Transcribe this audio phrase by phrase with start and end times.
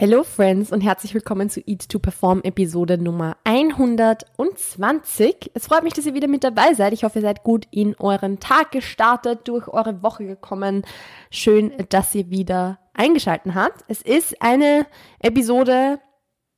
[0.00, 5.50] Hello Friends und herzlich willkommen zu Eat to Perform Episode Nummer 120.
[5.54, 6.92] Es freut mich, dass ihr wieder mit dabei seid.
[6.92, 10.82] Ich hoffe, ihr seid gut in euren Tag gestartet, durch eure Woche gekommen.
[11.32, 13.82] Schön, dass ihr wieder eingeschalten habt.
[13.88, 14.86] Es ist eine
[15.18, 15.98] Episode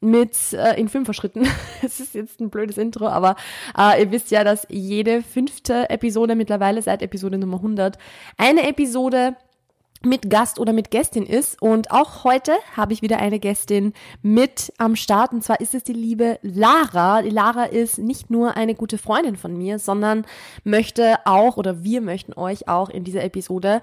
[0.02, 1.48] mit äh, in Fünfer-Schritten.
[1.82, 3.36] Es ist jetzt ein blödes Intro, aber
[3.74, 7.96] äh, ihr wisst ja, dass jede fünfte Episode mittlerweile seit Episode Nummer 100
[8.36, 9.34] eine Episode
[10.02, 11.60] mit Gast oder mit Gästin ist.
[11.60, 13.92] Und auch heute habe ich wieder eine Gästin
[14.22, 15.32] mit am Start.
[15.32, 17.22] Und zwar ist es die liebe Lara.
[17.22, 20.24] Die Lara ist nicht nur eine gute Freundin von mir, sondern
[20.64, 23.82] möchte auch oder wir möchten euch auch in dieser Episode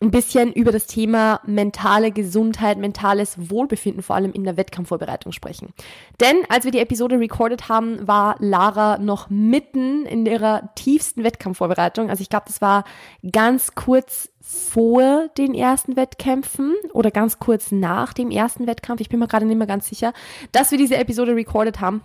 [0.00, 5.72] ein bisschen über das Thema mentale Gesundheit, mentales Wohlbefinden, vor allem in der Wettkampfvorbereitung sprechen.
[6.20, 12.10] Denn als wir die Episode recorded haben, war Lara noch mitten in ihrer tiefsten Wettkampfvorbereitung.
[12.10, 12.84] Also ich glaube, das war
[13.32, 19.18] ganz kurz vor den ersten Wettkämpfen oder ganz kurz nach dem ersten Wettkampf, ich bin
[19.18, 20.12] mir gerade nicht mehr ganz sicher,
[20.52, 22.02] dass wir diese Episode recorded haben.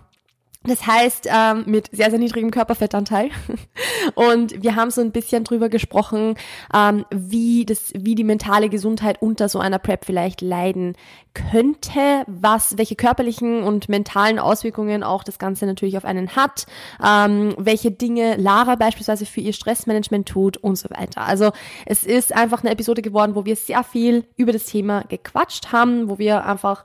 [0.64, 3.30] Das heißt, ähm, mit sehr, sehr niedrigem Körperfettanteil.
[4.14, 6.36] Und wir haben so ein bisschen drüber gesprochen,
[6.72, 10.94] ähm, wie, das, wie die mentale Gesundheit unter so einer Prep vielleicht leiden
[11.34, 16.66] könnte, was, welche körperlichen und mentalen Auswirkungen auch das Ganze natürlich auf einen hat,
[17.04, 21.22] ähm, welche Dinge Lara beispielsweise für ihr Stressmanagement tut und so weiter.
[21.22, 21.52] Also
[21.86, 26.08] es ist einfach eine Episode geworden, wo wir sehr viel über das Thema gequatscht haben,
[26.08, 26.84] wo wir einfach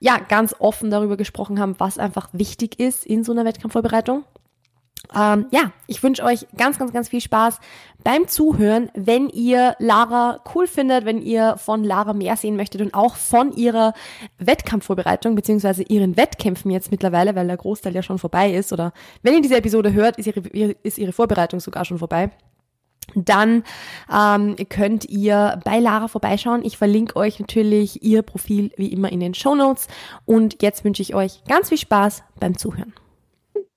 [0.00, 4.24] ja ganz offen darüber gesprochen haben, was einfach wichtig ist in so einer Wettkampfvorbereitung.
[5.14, 7.60] Ähm, ja, ich wünsche euch ganz, ganz, ganz viel Spaß
[8.04, 8.90] beim Zuhören.
[8.94, 13.52] Wenn ihr Lara cool findet, wenn ihr von Lara mehr sehen möchtet und auch von
[13.52, 13.94] ihrer
[14.38, 18.92] Wettkampfvorbereitung beziehungsweise ihren Wettkämpfen jetzt mittlerweile, weil der Großteil ja schon vorbei ist oder
[19.22, 20.40] wenn ihr diese Episode hört, ist ihre,
[20.82, 22.30] ist ihre Vorbereitung sogar schon vorbei
[23.14, 23.64] dann
[24.12, 26.64] ähm, könnt ihr bei Lara vorbeischauen.
[26.64, 29.88] Ich verlinke euch natürlich ihr Profil wie immer in den Show Notes.
[30.26, 32.92] Und jetzt wünsche ich euch ganz viel Spaß beim Zuhören.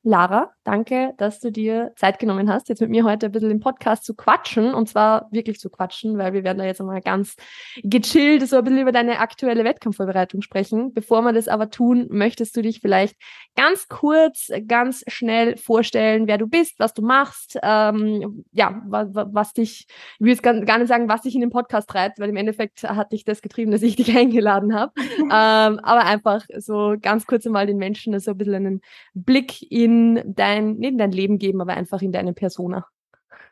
[0.04, 3.60] Lara, danke, dass du dir Zeit genommen hast, jetzt mit mir heute ein bisschen im
[3.60, 7.36] Podcast zu quatschen und zwar wirklich zu quatschen, weil wir werden da jetzt einmal ganz
[7.84, 10.92] gechillt so ein bisschen über deine aktuelle Wettkampfvorbereitung sprechen.
[10.96, 13.16] Bevor wir das aber tun, möchtest du dich vielleicht
[13.56, 19.54] ganz kurz, ganz schnell vorstellen, wer du bist, was du machst, ähm, ja, was, was
[19.54, 22.38] dich, ich will jetzt gar, nicht sagen, was dich in den Podcast treibt, weil im
[22.38, 27.28] Endeffekt hat dich das getrieben, dass ich dich eingeladen habe, ähm, aber einfach so ganz
[27.28, 28.82] kurz mal den Menschen so ein bisschen einen
[29.14, 32.86] Blick in in dein, nicht in dein Leben geben, aber einfach in deine Persona.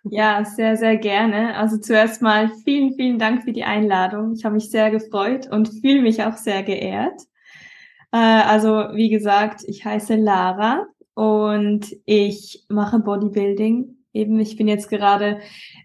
[0.04, 1.56] Ja, sehr, sehr gerne.
[1.56, 4.34] Also zuerst mal vielen, vielen Dank für die Einladung.
[4.34, 7.22] Ich habe mich sehr gefreut und fühle mich auch sehr geehrt.
[8.12, 13.98] Äh, also wie gesagt, ich heiße Lara und ich mache Bodybuilding.
[14.14, 15.40] Eben, ich bin jetzt gerade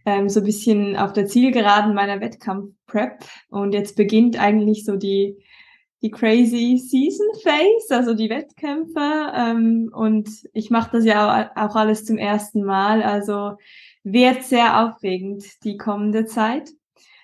[0.07, 5.37] ähm, so ein bisschen auf der Zielgeraden meiner Wettkampf-Prep und jetzt beginnt eigentlich so die
[6.05, 9.33] die Crazy Season Phase, also die Wettkämpfe.
[9.35, 13.03] Ähm, und ich mache das ja auch alles zum ersten Mal.
[13.03, 13.57] Also
[14.03, 16.69] wird sehr aufregend die kommende Zeit.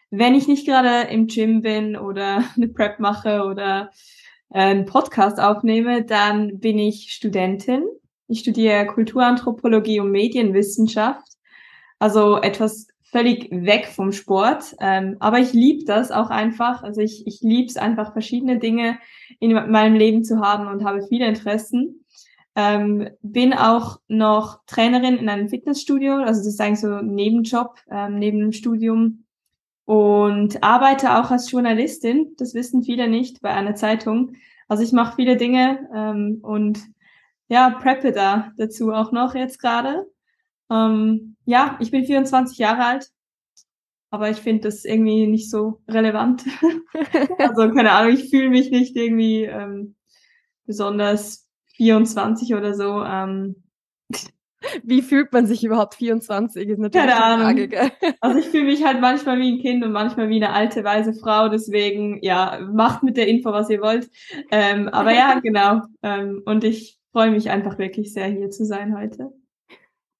[0.09, 3.91] Wenn ich nicht gerade im Gym bin oder eine Prep mache oder
[4.49, 7.85] äh, einen Podcast aufnehme, dann bin ich Studentin.
[8.29, 11.29] Ich studiere Kulturanthropologie und Medienwissenschaft.
[11.99, 14.77] Also etwas völlig weg vom Sport.
[14.81, 16.83] Ähm, aber ich liebe das auch einfach.
[16.83, 18.99] Also ich, ich liebe es einfach, verschiedene Dinge
[19.39, 22.05] in meinem Leben zu haben und habe viele Interessen.
[22.57, 27.79] Ähm, bin auch noch Trainerin in einem Fitnessstudio, also das ist eigentlich so ein Nebenjob
[27.91, 29.25] ähm, neben dem Studium
[29.85, 32.35] und arbeite auch als Journalistin.
[32.39, 34.35] Das wissen viele nicht bei einer Zeitung.
[34.69, 36.81] Also ich mache viele Dinge ähm, und
[37.49, 40.07] ja, preppe da dazu auch noch jetzt gerade.
[40.71, 43.11] Ähm, ja, ich bin 24 Jahre alt,
[44.11, 46.45] aber ich finde das irgendwie nicht so relevant.
[47.39, 49.97] also keine Ahnung, ich fühle mich nicht irgendwie ähm,
[50.67, 53.03] besonders 24 oder so.
[53.03, 53.65] Ähm,
[54.83, 56.69] wie fühlt man sich überhaupt 24?
[56.69, 57.47] Ist natürlich Keine Ahnung.
[57.47, 57.91] Frage, gell?
[58.21, 61.15] Also ich fühle mich halt manchmal wie ein Kind und manchmal wie eine alte, weise
[61.15, 61.49] Frau.
[61.49, 64.11] Deswegen, ja, macht mit der Info, was ihr wollt.
[64.51, 65.83] Ähm, aber ja, genau.
[66.03, 69.33] Ähm, und ich freue mich einfach wirklich sehr, hier zu sein heute.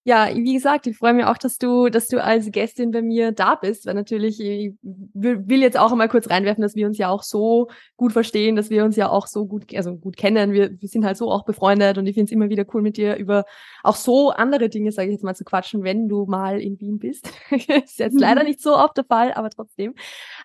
[0.03, 3.31] Ja, wie gesagt, ich freue mich auch, dass du, dass du als Gästin bei mir
[3.31, 7.09] da bist, weil natürlich, ich will jetzt auch einmal kurz reinwerfen, dass wir uns ja
[7.09, 7.67] auch so
[7.97, 10.53] gut verstehen, dass wir uns ja auch so gut, also gut kennen.
[10.53, 12.97] Wir, wir sind halt so auch befreundet und ich finde es immer wieder cool, mit
[12.97, 13.45] dir über
[13.83, 16.97] auch so andere Dinge, sage ich jetzt mal, zu quatschen, wenn du mal in Wien
[16.97, 17.31] bist.
[17.51, 19.93] ist jetzt leider nicht so oft der Fall, aber trotzdem.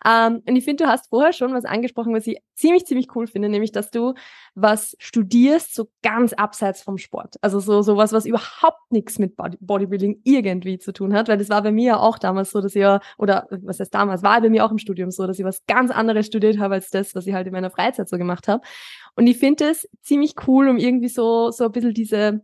[0.05, 3.27] Ähm, und ich finde, du hast vorher schon was angesprochen, was ich ziemlich, ziemlich cool
[3.27, 4.15] finde, nämlich, dass du
[4.55, 7.37] was studierst, so ganz abseits vom Sport.
[7.41, 11.49] Also so, so was, was überhaupt nichts mit Bodybuilding irgendwie zu tun hat, weil das
[11.49, 14.51] war bei mir auch damals so, dass ich ja, oder was heißt damals, war bei
[14.51, 17.27] mir auch im Studium so, dass ich was ganz anderes studiert habe als das, was
[17.27, 18.63] ich halt in meiner Freizeit so gemacht habe.
[19.15, 22.43] Und ich finde es ziemlich cool, um irgendwie so, so ein bisschen diese,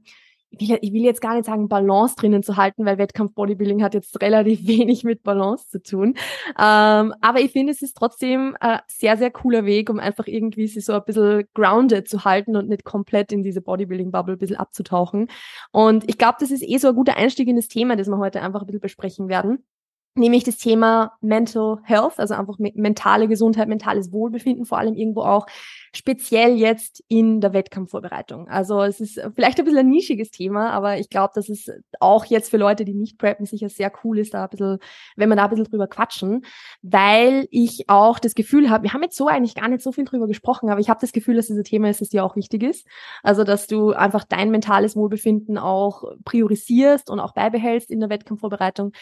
[0.58, 4.66] ich will, jetzt gar nicht sagen, Balance drinnen zu halten, weil Wettkampf-Bodybuilding hat jetzt relativ
[4.66, 6.14] wenig mit Balance zu tun.
[6.58, 10.66] Ähm, aber ich finde, es ist trotzdem ein sehr, sehr cooler Weg, um einfach irgendwie
[10.66, 14.56] sich so ein bisschen grounded zu halten und nicht komplett in diese Bodybuilding-Bubble ein bisschen
[14.56, 15.28] abzutauchen.
[15.70, 18.19] Und ich glaube, das ist eh so ein guter Einstieg in das Thema, das wir
[18.19, 19.64] heute einfach ein bisschen besprechen werden
[20.14, 25.47] nämlich das Thema Mental Health, also einfach mentale Gesundheit, mentales Wohlbefinden, vor allem irgendwo auch
[25.94, 28.49] speziell jetzt in der Wettkampfvorbereitung.
[28.49, 31.70] Also es ist vielleicht ein bisschen ein nischiges Thema, aber ich glaube, dass es
[32.00, 34.79] auch jetzt für Leute, die nicht preppen, sicher sehr cool ist, da ein bisschen,
[35.17, 36.44] wenn wir da ein bisschen drüber quatschen,
[36.81, 40.05] weil ich auch das Gefühl habe, wir haben jetzt so eigentlich gar nicht so viel
[40.05, 42.62] drüber gesprochen, aber ich habe das Gefühl, dass dieses Thema ist, das dir auch wichtig
[42.62, 42.87] ist.
[43.23, 48.93] Also, dass du einfach dein mentales Wohlbefinden auch priorisierst und auch beibehältst in der Wettkampfvorbereitung.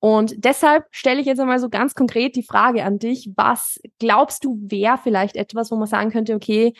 [0.00, 4.44] Und deshalb stelle ich jetzt einmal so ganz konkret die Frage an dich, was glaubst
[4.44, 6.72] du, wäre vielleicht etwas, wo man sagen könnte, okay,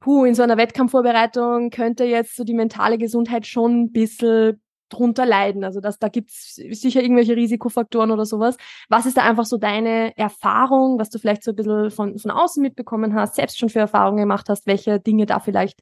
[0.00, 5.26] puh, in so einer Wettkampfvorbereitung könnte jetzt so die mentale Gesundheit schon ein bisschen drunter
[5.26, 5.64] leiden.
[5.64, 8.56] Also dass da gibt's sicher irgendwelche Risikofaktoren oder sowas.
[8.88, 12.30] Was ist da einfach so deine Erfahrung, was du vielleicht so ein bisschen von, von
[12.30, 15.80] außen mitbekommen hast, selbst schon für Erfahrungen gemacht hast, welche Dinge da vielleicht,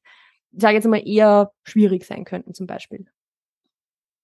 [0.50, 3.06] ich sage jetzt mal, eher schwierig sein könnten zum Beispiel?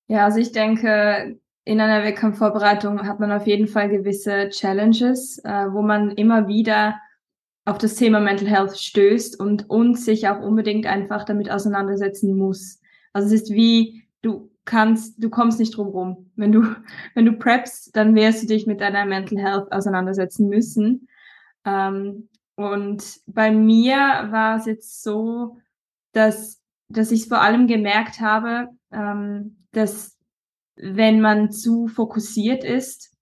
[0.06, 5.72] Ja, also ich denke, in einer Wettkampfvorbereitung hat man auf jeden Fall gewisse Challenges, äh,
[5.72, 7.00] wo man immer wieder
[7.64, 12.80] auf das Thema Mental Health stößt und uns sich auch unbedingt einfach damit auseinandersetzen muss.
[13.14, 16.30] Also es ist wie, du kannst, du kommst nicht drum rum.
[16.36, 16.62] Wenn du,
[17.14, 21.08] wenn du preppst, dann wirst du dich mit deiner Mental Health auseinandersetzen müssen.
[21.64, 23.96] Ähm, und bei mir
[24.30, 25.58] war es jetzt so,
[26.12, 30.13] dass, dass ich vor allem gemerkt habe, ähm, dass
[30.76, 33.14] wenn man zu fokussiert ist,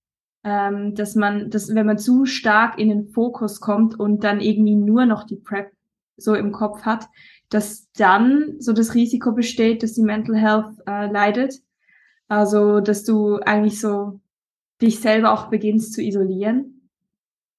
[0.45, 4.75] ähm, dass man, dass wenn man zu stark in den Fokus kommt und dann irgendwie
[4.75, 5.73] nur noch die Prep
[6.17, 7.09] so im Kopf hat,
[7.49, 11.55] dass dann so das Risiko besteht, dass die Mental Health äh, leidet.
[12.29, 14.21] Also, dass du eigentlich so
[14.81, 16.89] dich selber auch beginnst zu isolieren,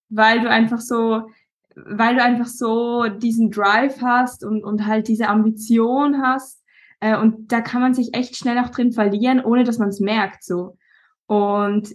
[0.10, 1.30] weil du einfach so,
[1.76, 6.63] weil du einfach so diesen Drive hast und, und halt diese Ambition hast.
[7.04, 10.00] Äh, und da kann man sich echt schnell auch drin verlieren, ohne dass man es
[10.00, 10.78] merkt, so.
[11.26, 11.90] Und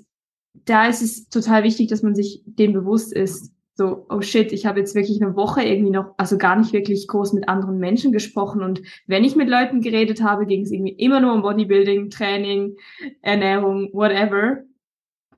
[0.53, 3.53] da ist es total wichtig, dass man sich dem bewusst ist.
[3.75, 7.07] So, oh shit, ich habe jetzt wirklich eine Woche irgendwie noch, also gar nicht wirklich
[7.07, 8.63] groß mit anderen Menschen gesprochen.
[8.63, 12.77] Und wenn ich mit Leuten geredet habe, ging es irgendwie immer nur um Bodybuilding, Training,
[13.23, 14.65] Ernährung, whatever.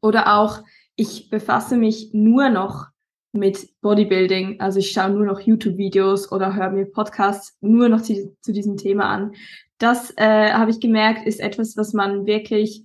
[0.01, 0.65] Oder auch,
[0.97, 2.87] ich befasse mich nur noch
[3.33, 4.61] mit Bodybuilding.
[4.61, 8.77] Also ich schaue nur noch YouTube-Videos oder höre mir Podcasts nur noch zu, zu diesem
[8.77, 9.33] Thema an.
[9.79, 12.85] Das äh, habe ich gemerkt, ist etwas, was man wirklich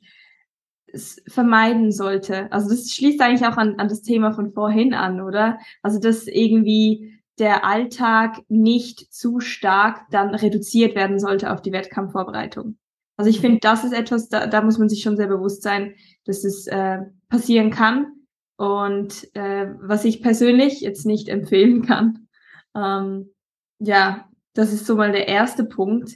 [1.27, 2.51] vermeiden sollte.
[2.51, 5.59] Also das schließt eigentlich auch an, an das Thema von vorhin an, oder?
[5.81, 12.77] Also dass irgendwie der Alltag nicht zu stark dann reduziert werden sollte auf die Wettkampfvorbereitung.
[13.17, 15.95] Also ich finde, das ist etwas, da, da muss man sich schon sehr bewusst sein,
[16.25, 16.99] dass es äh,
[17.29, 18.14] passieren kann
[18.57, 22.27] und äh, was ich persönlich jetzt nicht empfehlen kann.
[22.75, 23.31] Ähm,
[23.79, 26.13] ja, das ist so mal der erste Punkt.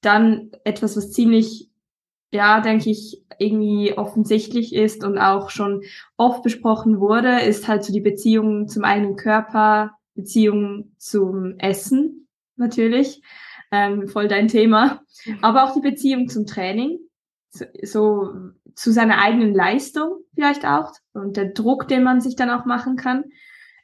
[0.00, 1.70] Dann etwas, was ziemlich
[2.32, 5.82] ja, denke ich, irgendwie offensichtlich ist und auch schon
[6.16, 13.22] oft besprochen wurde, ist halt so die Beziehung zum eigenen Körper, Beziehung zum Essen natürlich,
[13.70, 15.02] ähm, voll dein Thema,
[15.42, 16.98] aber auch die Beziehung zum Training,
[17.82, 18.34] so,
[18.74, 22.96] zu seiner eigenen Leistung vielleicht auch und der Druck, den man sich dann auch machen
[22.96, 23.24] kann.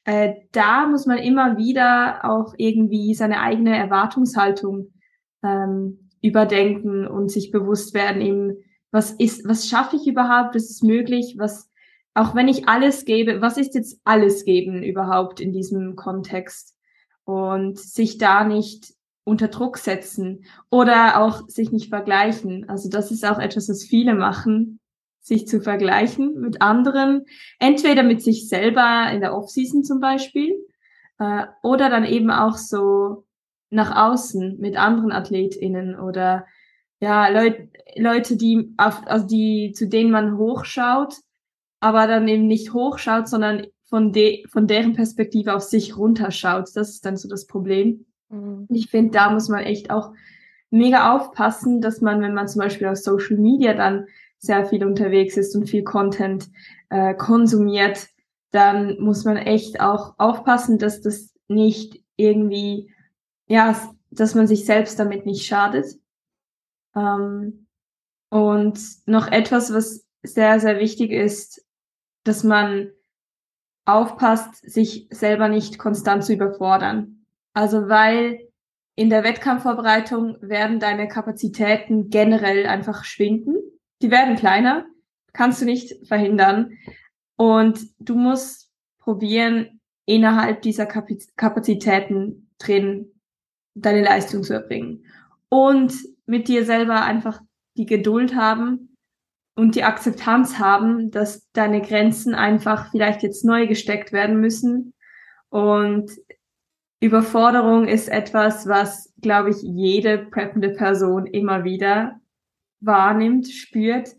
[0.04, 4.92] Äh, da muss man immer wieder auch irgendwie seine eigene Erwartungshaltung
[5.42, 8.56] ähm, überdenken und sich bewusst werden, eben,
[8.90, 11.70] was ist, was schaffe ich überhaupt, was ist möglich, was,
[12.14, 16.76] auch wenn ich alles gebe, was ist jetzt alles geben überhaupt in diesem Kontext?
[17.24, 22.68] Und sich da nicht unter Druck setzen oder auch sich nicht vergleichen.
[22.68, 24.80] Also das ist auch etwas, was viele machen,
[25.20, 27.24] sich zu vergleichen mit anderen,
[27.60, 30.52] entweder mit sich selber in der Offseason zum Beispiel,
[31.18, 33.24] äh, oder dann eben auch so
[33.70, 36.46] nach außen mit anderen AthletInnen oder
[37.00, 37.56] ja, Leut,
[37.96, 41.14] Leute, die auf, also die, zu denen man hochschaut,
[41.80, 46.68] aber dann eben nicht hochschaut, sondern von, de, von deren Perspektive auf sich runterschaut.
[46.74, 48.06] Das ist dann so das Problem.
[48.32, 48.66] Mhm.
[48.70, 50.12] Ich finde, da muss man echt auch
[50.70, 54.06] mega aufpassen, dass man, wenn man zum Beispiel auf Social Media dann
[54.38, 56.50] sehr viel unterwegs ist und viel Content
[56.90, 58.08] äh, konsumiert,
[58.50, 62.92] dann muss man echt auch aufpassen, dass das nicht irgendwie
[63.48, 63.76] ja,
[64.10, 65.98] dass man sich selbst damit nicht schadet.
[66.96, 67.66] Ähm,
[68.30, 71.66] Und noch etwas, was sehr, sehr wichtig ist,
[72.24, 72.90] dass man
[73.84, 77.21] aufpasst, sich selber nicht konstant zu überfordern.
[77.52, 78.48] Also weil
[78.94, 83.56] in der Wettkampfvorbereitung werden deine Kapazitäten generell einfach schwinden.
[84.02, 84.86] Die werden kleiner,
[85.32, 86.78] kannst du nicht verhindern.
[87.36, 93.12] Und du musst probieren, innerhalb dieser Kapazitäten drin
[93.74, 95.06] deine Leistung zu erbringen.
[95.48, 95.94] Und
[96.26, 97.40] mit dir selber einfach
[97.76, 98.96] die Geduld haben
[99.54, 104.94] und die Akzeptanz haben, dass deine Grenzen einfach vielleicht jetzt neu gesteckt werden müssen.
[105.50, 106.10] Und
[107.02, 112.20] Überforderung ist etwas, was, glaube ich, jede preppende Person immer wieder
[112.78, 114.10] wahrnimmt, spürt,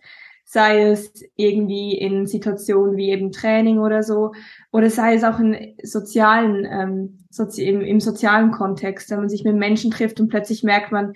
[0.43, 4.33] sei es irgendwie in Situationen wie eben Training oder so,
[4.69, 9.45] oder sei es auch in sozialen, ähm, sozi im, im sozialen Kontext, wenn man sich
[9.45, 11.13] mit Menschen trifft und plötzlich merkt man,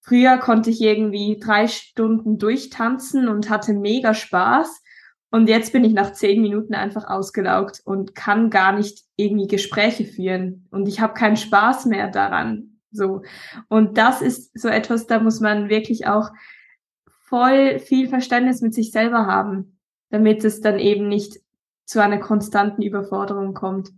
[0.00, 4.82] früher konnte ich irgendwie drei Stunden durchtanzen und hatte mega Spaß.
[5.30, 10.04] Und jetzt bin ich nach zehn Minuten einfach ausgelaugt und kann gar nicht irgendwie Gespräche
[10.04, 10.66] führen.
[10.70, 12.78] Und ich habe keinen Spaß mehr daran.
[12.90, 13.22] So.
[13.68, 16.30] Und das ist so etwas, da muss man wirklich auch
[17.28, 19.78] voll viel Verständnis mit sich selber haben,
[20.10, 21.38] damit es dann eben nicht
[21.84, 23.90] zu einer konstanten Überforderung kommt.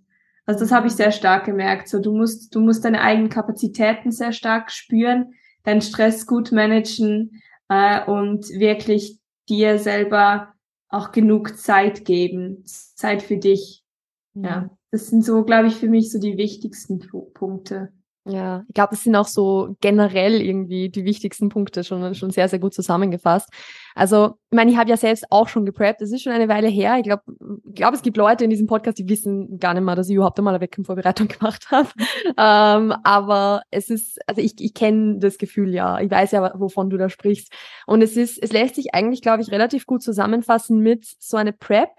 [0.46, 1.88] Also das habe ich sehr stark gemerkt.
[1.88, 7.42] So, du musst, du musst deine eigenen Kapazitäten sehr stark spüren, deinen Stress gut managen
[7.68, 10.54] äh, und wirklich dir selber
[10.90, 13.84] auch genug Zeit geben, Zeit für dich.
[14.34, 17.00] Ja, das sind so, glaube ich, für mich so die wichtigsten
[17.32, 17.92] Punkte.
[18.26, 22.48] Ja, ich glaube, das sind auch so generell irgendwie die wichtigsten Punkte schon, schon sehr,
[22.48, 23.48] sehr gut zusammengefasst.
[23.94, 26.02] Also, ich meine, ich habe ja selbst auch schon gepreppt.
[26.02, 26.98] Das ist schon eine Weile her.
[26.98, 27.22] Ich glaube,
[27.66, 30.16] ich glaub, es gibt Leute in diesem Podcast, die wissen gar nicht mal, dass ich
[30.16, 31.88] überhaupt einmal eine Wettkampfvorbereitung gemacht habe.
[32.36, 35.98] ähm, aber es ist, also ich, ich kenne das Gefühl ja.
[36.00, 37.50] Ich weiß ja, wovon du da sprichst.
[37.86, 41.54] Und es ist, es lässt sich eigentlich, glaube ich, relativ gut zusammenfassen mit so eine
[41.54, 41.90] Prep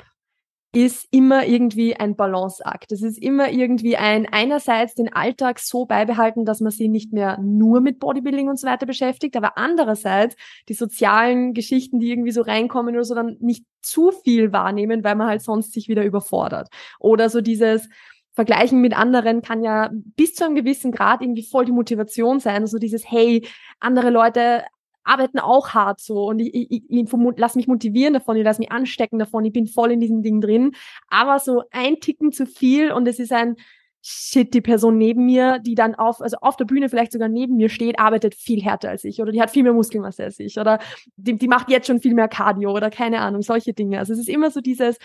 [0.74, 2.94] ist immer irgendwie ein Balanceakt.
[2.94, 7.38] Es ist immer irgendwie ein einerseits den Alltag so beibehalten, dass man sich nicht mehr
[7.42, 10.36] nur mit Bodybuilding und so weiter beschäftigt, aber andererseits
[10.70, 15.16] die sozialen Geschichten, die irgendwie so reinkommen oder so, dann nicht zu viel wahrnehmen, weil
[15.16, 16.70] man halt sonst sich wieder überfordert.
[17.00, 17.90] Oder so dieses
[18.34, 22.62] Vergleichen mit anderen kann ja bis zu einem gewissen Grad irgendwie voll die Motivation sein.
[22.62, 23.46] Also dieses, hey,
[23.82, 24.63] andere Leute
[25.03, 28.72] arbeiten auch hart so und ich, ich, ich lass mich motivieren davon, ich lass mich
[28.72, 30.74] anstecken davon, ich bin voll in diesem Ding drin,
[31.08, 33.55] aber so ein Ticken zu viel und es ist ein
[34.03, 37.55] Shit, die Person neben mir, die dann auf, also auf der Bühne vielleicht sogar neben
[37.55, 40.58] mir steht, arbeitet viel härter als ich oder die hat viel mehr Muskelmasse als ich
[40.58, 40.79] oder
[41.17, 44.00] die, die macht jetzt schon viel mehr Cardio oder keine Ahnung, solche Dinge.
[44.00, 44.98] Also es ist immer so dieses,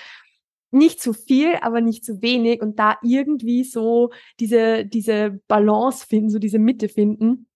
[0.70, 6.30] nicht zu viel, aber nicht zu wenig und da irgendwie so diese, diese Balance finden,
[6.30, 7.48] so diese Mitte finden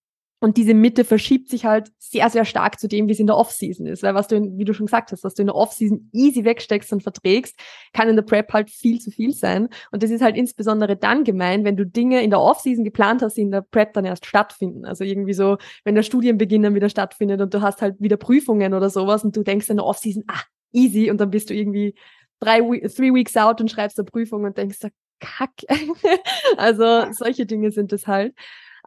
[0.43, 3.37] und diese Mitte verschiebt sich halt sehr, sehr stark zu dem, wie es in der
[3.37, 4.03] Off-Season ist.
[4.03, 6.45] Weil was du, in, wie du schon gesagt hast, was du in der Off-Season easy
[6.45, 7.59] wegsteckst und verträgst,
[7.93, 9.69] kann in der Prep halt viel zu viel sein.
[9.93, 13.37] Und das ist halt insbesondere dann gemein, wenn du Dinge in der Off-Season geplant hast,
[13.37, 14.87] die in der Prep dann erst stattfinden.
[14.87, 18.73] Also irgendwie so, wenn der Studienbeginn dann wieder stattfindet und du hast halt wieder Prüfungen
[18.73, 20.43] oder sowas und du denkst in der Off-Season, ah,
[20.73, 21.95] easy, und dann bist du irgendwie
[22.41, 24.79] drei, three weeks out und schreibst eine Prüfung und denkst,
[25.21, 25.53] kack.
[26.57, 28.35] also solche Dinge sind es halt.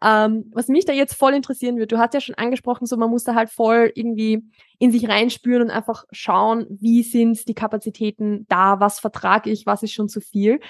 [0.06, 3.08] Ähm, was mich da jetzt voll interessieren wird, du hast ja schon angesprochen, so man
[3.08, 4.44] muss da halt voll irgendwie
[4.78, 9.82] in sich reinspüren und einfach schauen, wie sind die Kapazitäten da, was vertrage ich, was
[9.82, 10.60] ist schon zu viel.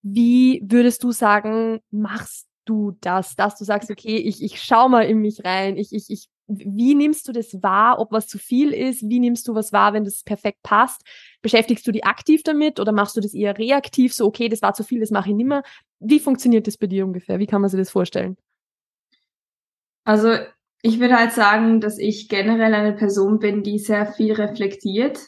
[0.00, 5.02] Wie würdest du sagen, machst du das, dass du sagst, okay, ich, ich schau mal
[5.02, 8.72] in mich rein, ich, ich, ich, wie nimmst du das wahr, ob was zu viel
[8.72, 11.02] ist, wie nimmst du was wahr, wenn das perfekt passt?
[11.42, 14.72] Beschäftigst du dich aktiv damit oder machst du das eher reaktiv, so okay, das war
[14.72, 15.62] zu viel, das mache ich nimmer?
[16.00, 17.38] Wie funktioniert das bei dir ungefähr?
[17.38, 18.38] Wie kann man sich das vorstellen?
[20.04, 20.36] Also
[20.82, 25.20] ich würde halt sagen, dass ich generell eine Person bin, die sehr viel reflektiert.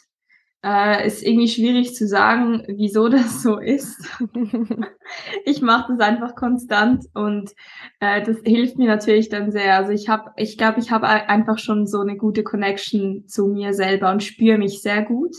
[0.63, 4.09] Äh, ist irgendwie schwierig zu sagen, wieso das so ist.
[5.45, 7.51] ich mache das einfach konstant und
[7.99, 9.75] äh, das hilft mir natürlich dann sehr.
[9.75, 13.73] Also ich habe, ich glaube, ich habe einfach schon so eine gute Connection zu mir
[13.73, 15.35] selber und spüre mich sehr gut.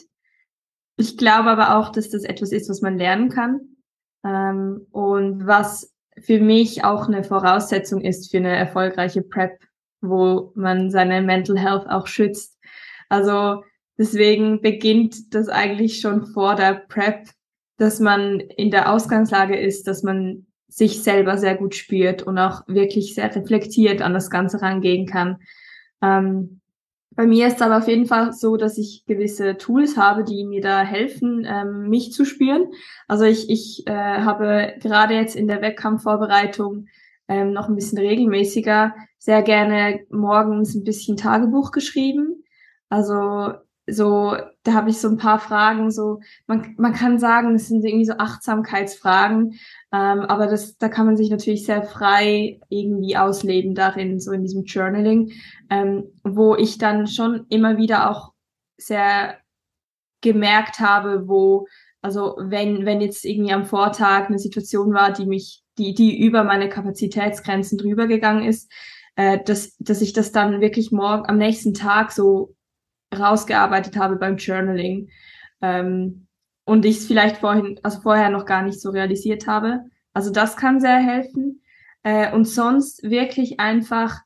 [0.97, 3.77] Ich glaube aber auch, dass das etwas ist, was man lernen kann
[4.25, 9.59] ähm, und was für mich auch eine Voraussetzung ist für eine erfolgreiche Prep,
[10.01, 12.59] wo man seine Mental Health auch schützt.
[13.09, 13.63] Also
[13.99, 17.29] deswegen beginnt das eigentlich schon vor der Prep,
[17.79, 22.63] dass man in der Ausgangslage ist, dass man sich selber sehr gut spürt und auch
[22.67, 25.39] wirklich sehr reflektiert an das Ganze rangehen kann.
[26.03, 26.61] Ähm,
[27.17, 30.61] bei mir ist aber auf jeden Fall so, dass ich gewisse Tools habe, die mir
[30.61, 32.67] da helfen, ähm, mich zu spüren.
[33.09, 36.87] Also ich, ich äh, habe gerade jetzt in der Wettkampfvorbereitung
[37.29, 42.45] ähm, noch ein bisschen regelmäßiger sehr gerne morgens ein bisschen Tagebuch geschrieben.
[42.89, 43.55] Also
[43.89, 47.85] so, da habe ich so ein paar Fragen, so, man, man kann sagen, es sind
[47.85, 49.55] irgendwie so Achtsamkeitsfragen,
[49.97, 54.43] ähm, aber das, da kann man sich natürlich sehr frei irgendwie ausleben darin, so in
[54.43, 55.33] diesem Journaling,
[55.71, 58.33] ähm, wo ich dann schon immer wieder auch
[58.77, 59.39] sehr
[60.21, 61.67] gemerkt habe, wo,
[62.03, 66.45] also wenn, wenn jetzt irgendwie am Vortag eine Situation war, die mich, die, die über
[66.45, 68.71] meine Kapazitätsgrenzen drüber gegangen ist,
[69.15, 72.55] äh, dass, dass ich das dann wirklich morgen am nächsten Tag so
[73.17, 75.09] rausgearbeitet habe beim Journaling.
[75.63, 76.26] Ähm,
[76.67, 79.85] und ich es vielleicht vorhin, also vorher noch gar nicht so realisiert habe.
[80.13, 81.63] Also das kann sehr helfen.
[82.03, 84.21] Äh, und sonst wirklich einfach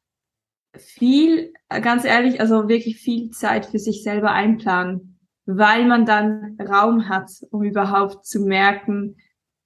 [0.77, 7.09] viel, ganz ehrlich, also wirklich viel Zeit für sich selber einplanen, weil man dann Raum
[7.09, 9.17] hat, um überhaupt zu merken,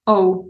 [0.05, 0.49] oh,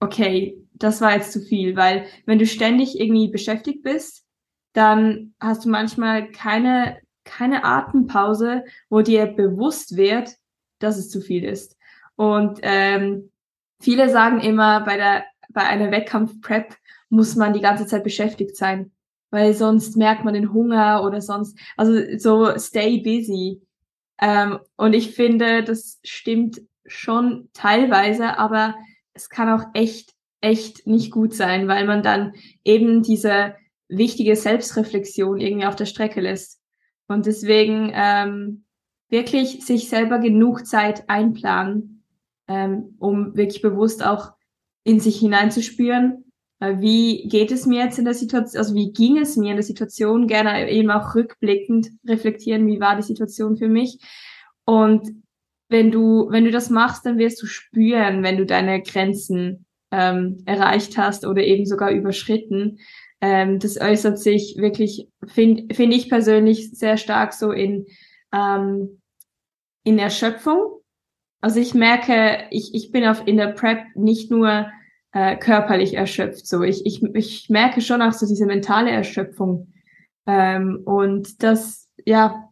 [0.00, 4.24] okay, das war jetzt zu viel, weil wenn du ständig irgendwie beschäftigt bist,
[4.72, 10.36] dann hast du manchmal keine keine Atempause, wo dir bewusst wird,
[10.84, 11.76] dass es zu viel ist.
[12.16, 13.30] Und ähm,
[13.80, 15.24] viele sagen immer, bei der
[15.54, 16.76] bei einer Wettkampf-Prep
[17.08, 18.90] muss man die ganze Zeit beschäftigt sein,
[19.30, 23.62] weil sonst merkt man den Hunger oder sonst, also so stay busy.
[24.20, 28.74] Ähm, und ich finde, das stimmt schon teilweise, aber
[29.14, 33.54] es kann auch echt, echt nicht gut sein, weil man dann eben diese
[33.88, 36.60] wichtige Selbstreflexion irgendwie auf der Strecke lässt.
[37.06, 38.63] Und deswegen ähm,
[39.08, 42.04] wirklich sich selber genug Zeit einplanen,
[42.48, 44.32] ähm, um wirklich bewusst auch
[44.84, 46.24] in sich hineinzuspüren,
[46.60, 49.56] äh, wie geht es mir jetzt in der Situation, also wie ging es mir in
[49.56, 53.98] der Situation, gerne eben auch rückblickend reflektieren, wie war die Situation für mich.
[54.64, 55.08] Und
[55.68, 60.42] wenn du, wenn du das machst, dann wirst du spüren, wenn du deine Grenzen ähm,
[60.44, 62.78] erreicht hast oder eben sogar überschritten.
[63.20, 67.86] Ähm, das äußert sich wirklich, finde find ich persönlich, sehr stark so in,
[68.34, 69.00] ähm,
[69.84, 70.80] in Erschöpfung.
[71.40, 74.66] Also ich merke, ich, ich bin auf in der Prep nicht nur
[75.12, 76.46] äh, körperlich erschöpft.
[76.46, 79.72] So, ich, ich, ich merke schon auch so diese mentale Erschöpfung.
[80.26, 82.48] Ähm, und das, ja,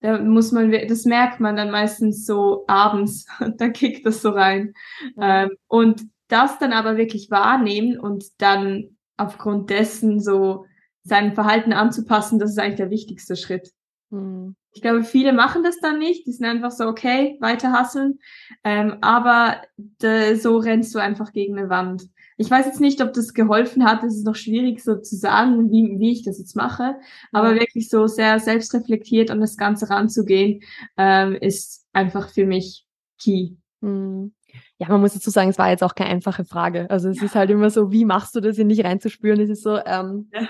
[0.00, 4.74] da muss man, das merkt man dann meistens so abends, da kickt das so rein.
[5.18, 10.66] Ähm, und das dann aber wirklich wahrnehmen und dann aufgrund dessen so
[11.02, 13.72] sein Verhalten anzupassen, das ist eigentlich der wichtigste Schritt.
[14.14, 14.56] Mhm.
[14.72, 16.26] Ich glaube, viele machen das dann nicht.
[16.26, 18.18] Die sind einfach so, okay, weiter hasseln.
[18.64, 22.04] Ähm, aber de, so rennst du einfach gegen eine Wand.
[22.36, 24.02] Ich weiß jetzt nicht, ob das geholfen hat.
[24.02, 26.96] Es ist noch schwierig so zu sagen, wie, wie ich das jetzt mache.
[27.30, 27.60] Aber mhm.
[27.60, 30.60] wirklich so sehr selbstreflektiert an das Ganze ranzugehen,
[30.96, 32.86] ähm, ist einfach für mich
[33.20, 33.56] key.
[33.80, 34.32] Mhm
[34.78, 36.88] ja, man muss dazu sagen, es war jetzt auch keine einfache Frage.
[36.90, 37.24] Also es ja.
[37.24, 39.40] ist halt immer so, wie machst du das, in dich reinzuspüren?
[39.40, 40.48] Es ist so, ähm, ja.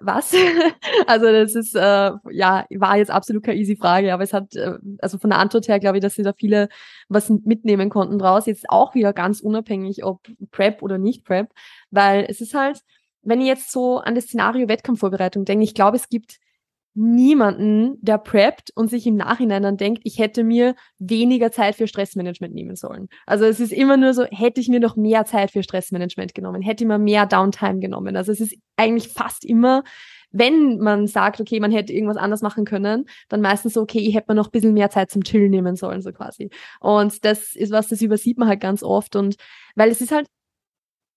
[0.00, 0.34] Was?
[1.06, 4.78] also das ist, äh, ja, war jetzt absolut keine easy Frage, aber es hat, äh,
[5.00, 6.68] also von der Antwort her glaube ich, dass sie da viele
[7.08, 8.46] was mitnehmen konnten draus.
[8.46, 11.52] Jetzt auch wieder ganz unabhängig, ob Prep oder nicht Prep,
[11.90, 12.80] weil es ist halt,
[13.22, 16.38] wenn ich jetzt so an das Szenario Wettkampfvorbereitung denke, ich glaube, es gibt
[16.96, 21.86] niemanden, der preppt und sich im Nachhinein dann denkt, ich hätte mir weniger Zeit für
[21.86, 23.08] Stressmanagement nehmen sollen.
[23.26, 26.62] Also es ist immer nur so, hätte ich mir noch mehr Zeit für Stressmanagement genommen,
[26.62, 28.16] hätte ich mir mehr Downtime genommen.
[28.16, 29.84] Also es ist eigentlich fast immer,
[30.30, 34.14] wenn man sagt, okay, man hätte irgendwas anders machen können, dann meistens so, okay, ich
[34.14, 36.50] hätte mir noch ein bisschen mehr Zeit zum Chillen nehmen sollen, so quasi.
[36.80, 39.36] Und das ist was, das übersieht man halt ganz oft und
[39.74, 40.26] weil es ist halt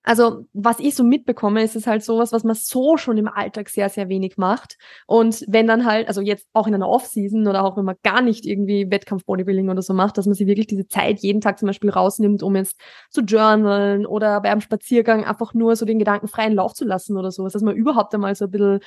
[0.10, 3.69] also was ich so mitbekomme, ist es halt sowas, was man so schon im Alltag
[3.69, 4.80] sehr, sehr wenig macht.
[5.06, 8.24] Und wenn dann halt, also jetzt auch in einer Off-Season oder auch wenn man gar
[8.24, 11.67] nicht irgendwie Wettkampf-Bodybuilding oder so macht, dass man sich wirklich diese Zeit jeden Tag zum
[11.67, 16.56] Beispiel rausnimmt, um jetzt zu journalen oder beim Spaziergang einfach nur so den Gedanken freien
[16.56, 18.80] Lauf zu lassen oder sowas, dass man überhaupt einmal so ein bisschen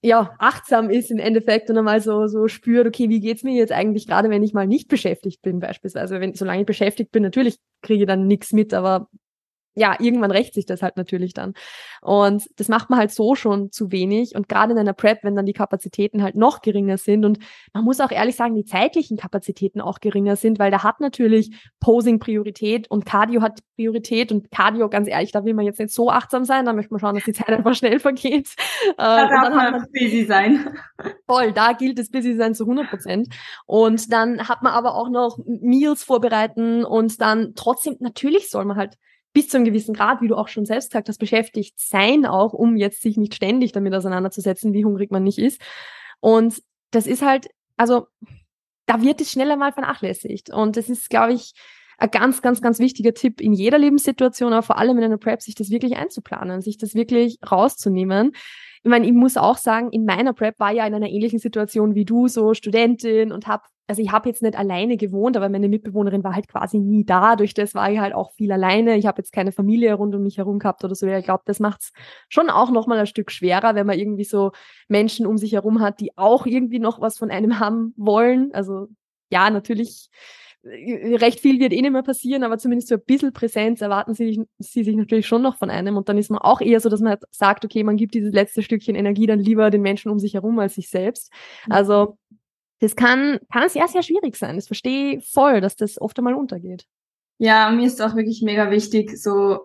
[0.00, 3.72] ja, achtsam ist im Endeffekt und einmal so, so spürt, okay, wie geht's mir jetzt
[3.72, 6.20] eigentlich gerade, wenn ich mal nicht beschäftigt bin, beispielsweise.
[6.20, 9.08] Wenn, solange ich beschäftigt bin, natürlich kriege ich dann nichts mit, aber
[9.74, 11.54] ja, irgendwann rächt sich das halt natürlich dann.
[12.00, 14.34] Und das macht man halt so schon zu wenig.
[14.34, 17.38] Und gerade in einer Prep, wenn dann die Kapazitäten halt noch geringer sind und
[17.72, 21.50] man muss auch ehrlich sagen, die zeitlichen Kapazitäten auch geringer sind, weil da hat natürlich
[21.80, 25.92] Posing Priorität und Cardio hat Priorität und Cardio, ganz ehrlich, da will man jetzt nicht
[25.92, 28.54] so achtsam sein, da möchte man schauen, dass die Zeit einfach schnell vergeht.
[28.96, 30.76] Da äh, darf man, man busy sein.
[31.26, 33.28] Voll, da gilt es busy sein zu 100 Prozent.
[33.66, 38.76] Und dann hat man aber auch noch Meals vorbereiten und dann trotzdem, natürlich soll man
[38.76, 38.96] halt
[39.34, 42.54] bis zu einem gewissen Grad, wie du auch schon selbst gesagt hast, beschäftigt sein auch,
[42.54, 45.60] um jetzt sich nicht ständig damit auseinanderzusetzen, wie hungrig man nicht ist.
[46.20, 48.06] Und das ist halt, also
[48.86, 50.50] da wird es schneller mal vernachlässigt.
[50.50, 51.52] Und das ist, glaube ich,
[51.98, 55.42] ein ganz, ganz, ganz wichtiger Tipp in jeder Lebenssituation, aber vor allem in einer Prep,
[55.42, 58.32] sich das wirklich einzuplanen, sich das wirklich rauszunehmen.
[58.84, 61.94] Ich meine, ich muss auch sagen, in meiner Prep war ja in einer ähnlichen Situation
[61.94, 65.68] wie du, so Studentin und habe also ich habe jetzt nicht alleine gewohnt, aber meine
[65.68, 67.36] Mitbewohnerin war halt quasi nie da.
[67.36, 68.96] Durch das war ich halt auch viel alleine.
[68.96, 71.06] Ich habe jetzt keine Familie rund um mich herum gehabt oder so.
[71.06, 71.92] Ich glaube, das macht's
[72.28, 74.52] schon auch nochmal ein Stück schwerer, wenn man irgendwie so
[74.88, 78.54] Menschen um sich herum hat, die auch irgendwie noch was von einem haben wollen.
[78.54, 78.88] Also
[79.30, 80.08] ja, natürlich
[80.62, 84.14] äh, recht viel wird eh nicht mehr passieren, aber zumindest so ein bisschen Präsenz erwarten
[84.14, 85.96] sie, sie sich natürlich schon noch von einem.
[85.96, 88.32] Und dann ist man auch eher so, dass man halt sagt, okay, man gibt dieses
[88.32, 91.32] letzte Stückchen Energie dann lieber den Menschen um sich herum als sich selbst.
[91.66, 91.72] Mhm.
[91.72, 92.18] Also
[92.84, 94.56] das kann, kann sehr, sehr schwierig sein.
[94.56, 96.84] Das verstehe voll, dass das oft einmal untergeht.
[97.38, 99.60] Ja, mir ist auch wirklich mega wichtig, so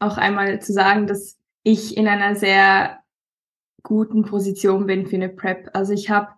[0.00, 2.98] auch einmal zu sagen, dass ich in einer sehr
[3.84, 5.70] guten Position bin für eine Prep.
[5.72, 6.30] Also ich habe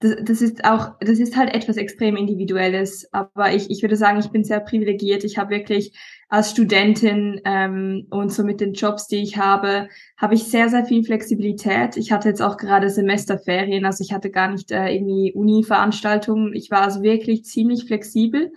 [0.00, 3.06] das, das ist auch, das ist halt etwas extrem Individuelles.
[3.12, 5.22] Aber ich, ich würde sagen, ich bin sehr privilegiert.
[5.22, 5.96] Ich habe wirklich
[6.30, 10.84] als Studentin ähm, und so mit den Jobs, die ich habe, habe ich sehr, sehr
[10.86, 11.96] viel Flexibilität.
[11.96, 16.54] Ich hatte jetzt auch gerade Semesterferien, also ich hatte gar nicht äh, irgendwie Uni-Veranstaltungen.
[16.54, 18.52] Ich war also wirklich ziemlich flexibel,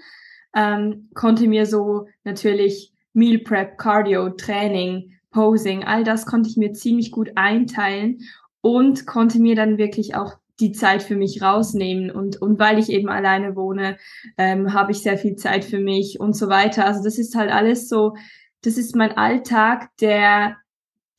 [0.55, 6.73] ähm, konnte mir so natürlich Meal Prep, Cardio, Training, Posing, all das konnte ich mir
[6.73, 8.19] ziemlich gut einteilen
[8.61, 12.89] und konnte mir dann wirklich auch die Zeit für mich rausnehmen und, und weil ich
[12.89, 13.97] eben alleine wohne,
[14.37, 16.85] ähm, habe ich sehr viel Zeit für mich und so weiter.
[16.85, 18.15] Also das ist halt alles so,
[18.61, 20.57] das ist mein Alltag, der,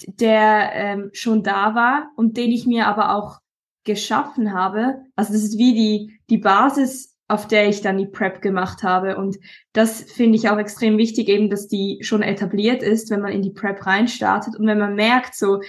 [0.06, 3.40] der ähm, schon da war und den ich mir aber auch
[3.84, 5.02] geschaffen habe.
[5.16, 9.16] Also das ist wie die, die Basis auf der ich dann die Prep gemacht habe.
[9.16, 9.38] Und
[9.72, 13.42] das finde ich auch extrem wichtig, eben, dass die schon etabliert ist, wenn man in
[13.42, 14.56] die Prep reinstartet.
[14.56, 15.60] Und wenn man merkt, so,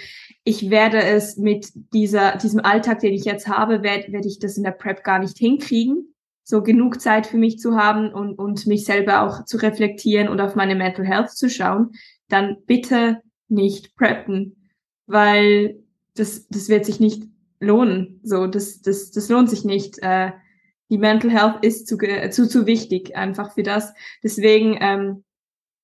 [0.48, 4.56] ich werde es mit dieser, diesem Alltag, den ich jetzt habe, werde werd ich das
[4.56, 8.64] in der Prep gar nicht hinkriegen, so genug Zeit für mich zu haben und, und
[8.64, 11.90] mich selber auch zu reflektieren und auf meine Mental Health zu schauen,
[12.28, 14.70] dann bitte nicht preppen,
[15.06, 15.82] weil
[16.14, 17.24] das, das wird sich nicht
[17.58, 18.20] lohnen.
[18.22, 19.98] So, das, das, das lohnt sich nicht.
[20.00, 20.30] Äh,
[20.90, 21.98] die Mental Health ist zu,
[22.30, 23.94] zu, zu wichtig einfach für das.
[24.22, 25.24] Deswegen ähm,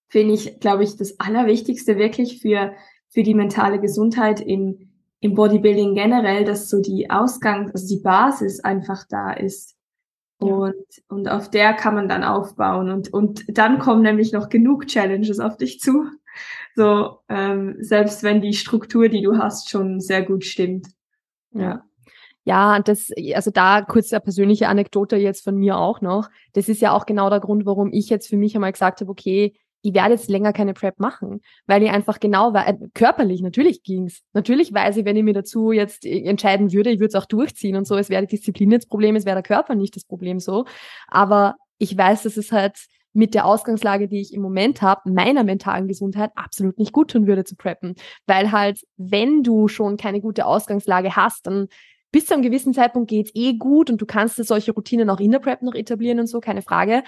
[0.08, 2.74] finde ich, glaube ich, das Allerwichtigste wirklich für,
[3.12, 8.60] für die mentale Gesundheit in, im Bodybuilding generell, dass so die Ausgang, also die Basis
[8.60, 9.76] einfach da ist.
[10.40, 10.48] Ja.
[10.48, 10.74] Und,
[11.08, 12.90] und auf der kann man dann aufbauen.
[12.90, 16.06] Und, und dann kommen nämlich noch genug Challenges auf dich zu.
[16.74, 20.88] So, ähm, selbst wenn die Struktur, die du hast, schon sehr gut stimmt.
[21.52, 21.84] Ja.
[22.44, 26.28] Ja, das, also da kurz eine persönliche Anekdote jetzt von mir auch noch.
[26.54, 29.10] Das ist ja auch genau der Grund, warum ich jetzt für mich einmal gesagt habe,
[29.10, 33.42] okay, ich werde jetzt länger keine Prep machen, weil ich einfach genau war, äh, körperlich,
[33.42, 34.22] natürlich ging's.
[34.32, 37.26] Natürlich weiß ich, wenn ich mir dazu jetzt äh, entscheiden würde, ich würde es auch
[37.26, 40.04] durchziehen und so, es wäre die Disziplin jetzt Problem, es wäre der Körper nicht das
[40.04, 40.64] Problem so.
[41.08, 42.76] Aber ich weiß, dass es halt
[43.12, 47.26] mit der Ausgangslage, die ich im Moment habe, meiner mentalen Gesundheit absolut nicht gut tun
[47.26, 47.94] würde zu preppen.
[48.26, 51.68] Weil halt, wenn du schon keine gute Ausgangslage hast, dann
[52.10, 55.32] bis zu einem gewissen Zeitpunkt geht's eh gut und du kannst solche Routinen auch in
[55.32, 57.02] der Prep noch etablieren und so, keine Frage.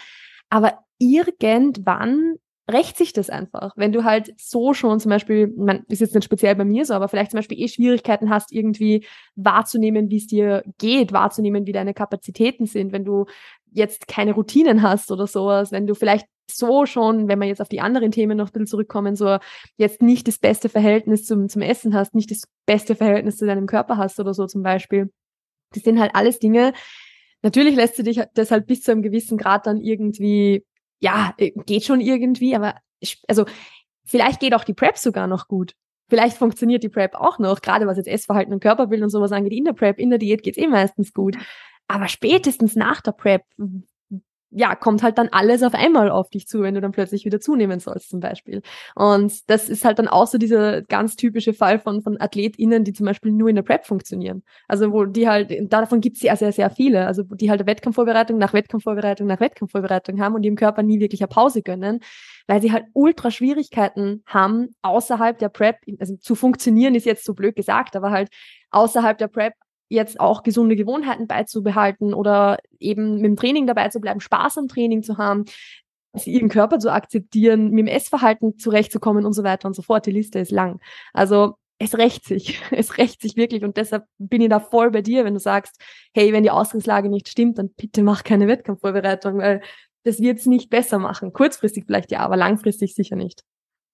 [0.50, 2.36] Aber irgendwann
[2.70, 3.72] rächt sich das einfach.
[3.76, 6.94] Wenn du halt so schon zum Beispiel, man ist jetzt nicht speziell bei mir so,
[6.94, 11.72] aber vielleicht zum Beispiel eh Schwierigkeiten hast, irgendwie wahrzunehmen, wie es dir geht, wahrzunehmen, wie
[11.72, 13.26] deine Kapazitäten sind, wenn du
[13.70, 17.68] jetzt keine Routinen hast oder sowas, wenn du vielleicht so schon, wenn wir jetzt auf
[17.68, 19.38] die anderen Themen noch ein bisschen zurückkommen, so
[19.76, 23.66] jetzt nicht das beste Verhältnis zum, zum Essen hast, nicht das beste Verhältnis zu deinem
[23.66, 25.10] Körper hast oder so zum Beispiel.
[25.72, 26.72] Das sind halt alles Dinge.
[27.42, 30.64] Natürlich lässt du dich das halt bis zu einem gewissen Grad dann irgendwie,
[31.04, 32.76] ja, äh, geht schon irgendwie, aber
[33.28, 33.44] also
[34.04, 35.74] vielleicht geht auch die Prep sogar noch gut.
[36.08, 39.52] Vielleicht funktioniert die Prep auch noch, gerade was jetzt Essverhalten und Körperbild und sowas angeht.
[39.52, 41.36] In der Prep, in der Diät geht's eh meistens gut.
[41.88, 43.42] Aber spätestens nach der Prep
[44.56, 47.40] ja, kommt halt dann alles auf einmal auf dich zu, wenn du dann plötzlich wieder
[47.40, 48.62] zunehmen sollst zum Beispiel.
[48.94, 52.92] Und das ist halt dann auch so dieser ganz typische Fall von, von AthletInnen, die
[52.92, 54.44] zum Beispiel nur in der Prep funktionieren.
[54.68, 57.06] Also wo die halt, davon gibt es sehr, sehr, sehr viele.
[57.06, 61.28] Also die halt Wettkampfvorbereitung nach Wettkampfvorbereitung nach Wettkampfvorbereitung haben und ihrem Körper nie wirklich eine
[61.28, 62.00] Pause gönnen,
[62.46, 67.34] weil sie halt ultra Schwierigkeiten haben, außerhalb der Prep, also zu funktionieren ist jetzt so
[67.34, 68.28] blöd gesagt, aber halt
[68.70, 69.54] außerhalb der Prep
[69.94, 74.68] jetzt auch gesunde Gewohnheiten beizubehalten oder eben mit dem Training dabei zu bleiben, Spaß am
[74.68, 75.44] Training zu haben,
[76.24, 80.06] ihren Körper zu akzeptieren, mit dem Essverhalten zurechtzukommen und so weiter und so fort.
[80.06, 80.80] Die Liste ist lang.
[81.12, 82.60] Also es rächt sich.
[82.70, 83.64] Es rächt sich wirklich.
[83.64, 85.80] Und deshalb bin ich da voll bei dir, wenn du sagst,
[86.14, 89.62] hey, wenn die Ausgangslage nicht stimmt, dann bitte mach keine Wettkampfvorbereitung, weil
[90.04, 91.32] das wird es nicht besser machen.
[91.32, 93.42] Kurzfristig vielleicht ja, aber langfristig sicher nicht.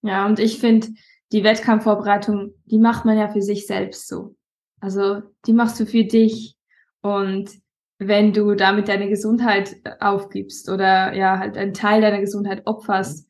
[0.03, 0.89] Ja, und ich finde,
[1.33, 4.35] die Wettkampfvorbereitung, die macht man ja für sich selbst so.
[4.81, 6.57] Also die machst du für dich
[7.03, 7.51] und
[7.99, 13.29] wenn du damit deine Gesundheit aufgibst oder ja, halt einen Teil deiner Gesundheit opferst.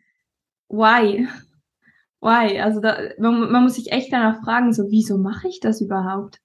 [0.69, 1.29] Why?
[2.21, 2.61] Why?
[2.61, 6.41] Also da, man, man muss sich echt danach fragen, so, wieso mache ich das überhaupt?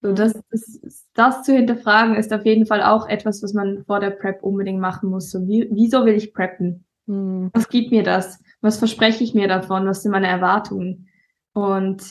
[0.00, 3.98] So, das, das, das zu hinterfragen ist auf jeden Fall auch etwas, was man vor
[3.98, 5.30] der Prep unbedingt machen muss.
[5.30, 6.84] So, wie, wieso will ich preppen?
[7.06, 7.50] Hm.
[7.52, 8.40] Was gibt mir das?
[8.60, 9.86] Was verspreche ich mir davon?
[9.86, 11.08] Was sind meine Erwartungen?
[11.52, 12.02] Und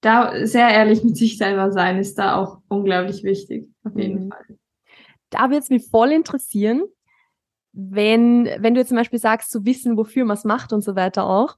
[0.00, 4.30] da sehr ehrlich mit sich selber sein, ist da auch unglaublich wichtig, auf jeden hm.
[4.30, 4.58] Fall.
[5.30, 6.82] Da wird es mich voll interessieren,
[7.72, 10.96] wenn, wenn du jetzt zum Beispiel sagst, zu wissen, wofür man es macht und so
[10.96, 11.56] weiter auch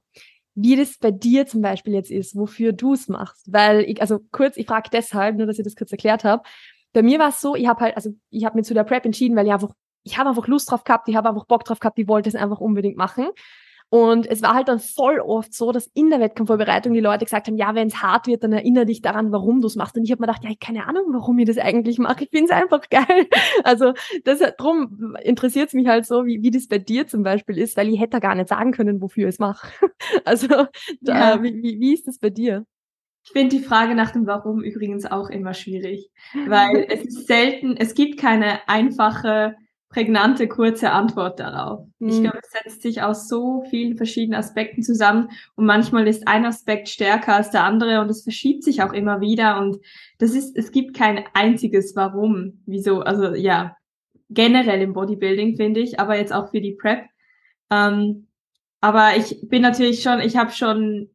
[0.55, 3.51] wie das bei dir zum Beispiel jetzt ist, wofür du es machst.
[3.51, 6.43] Weil ich, also kurz, ich frage deshalb, nur dass ich das kurz erklärt habe.
[6.93, 9.05] Bei mir war es so, ich habe halt, also ich habe mir zu der Prep
[9.05, 11.79] entschieden, weil ich einfach, ich habe einfach Lust drauf gehabt, ich habe einfach Bock drauf
[11.79, 13.29] gehabt, ich wollte es einfach unbedingt machen.
[13.93, 17.45] Und es war halt dann voll oft so, dass in der Wettkampfvorbereitung die Leute gesagt
[17.45, 19.95] haben, ja, wenn es hart wird, dann erinnere dich daran, warum du es machst.
[19.95, 22.23] Und ich habe mir gedacht, ja, keine Ahnung, warum ich das eigentlich mache.
[22.23, 23.27] Ich finde es einfach geil.
[23.63, 27.59] Also das drum interessiert es mich halt so, wie, wie das bei dir zum Beispiel
[27.59, 29.67] ist, weil ich hätte gar nicht sagen können, wofür ich es mache.
[30.25, 31.43] Also da, ja.
[31.43, 32.65] wie, wie, wie ist das bei dir?
[33.25, 36.09] Ich finde die Frage nach dem Warum übrigens auch immer schwierig,
[36.47, 39.55] weil es ist selten, es gibt keine einfache
[39.93, 41.87] prägnante, kurze Antwort darauf.
[41.99, 42.09] Mhm.
[42.09, 46.45] Ich glaube, es setzt sich aus so vielen verschiedenen Aspekten zusammen und manchmal ist ein
[46.45, 49.77] Aspekt stärker als der andere und es verschiebt sich auch immer wieder und
[50.17, 53.77] das ist, es gibt kein einziges Warum, wieso, also ja,
[54.29, 57.05] generell im Bodybuilding finde ich, aber jetzt auch für die Prep.
[57.69, 58.27] Ähm,
[58.81, 61.09] aber ich bin natürlich schon, ich habe schon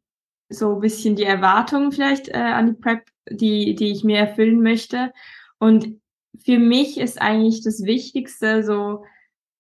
[0.49, 4.63] so ein bisschen die Erwartungen vielleicht äh, an die Prep, die, die ich mir erfüllen
[4.63, 5.13] möchte.
[5.59, 6.01] Und
[6.45, 9.05] für mich ist eigentlich das Wichtigste so,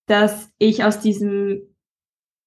[0.06, 1.74] dass ich aus diesem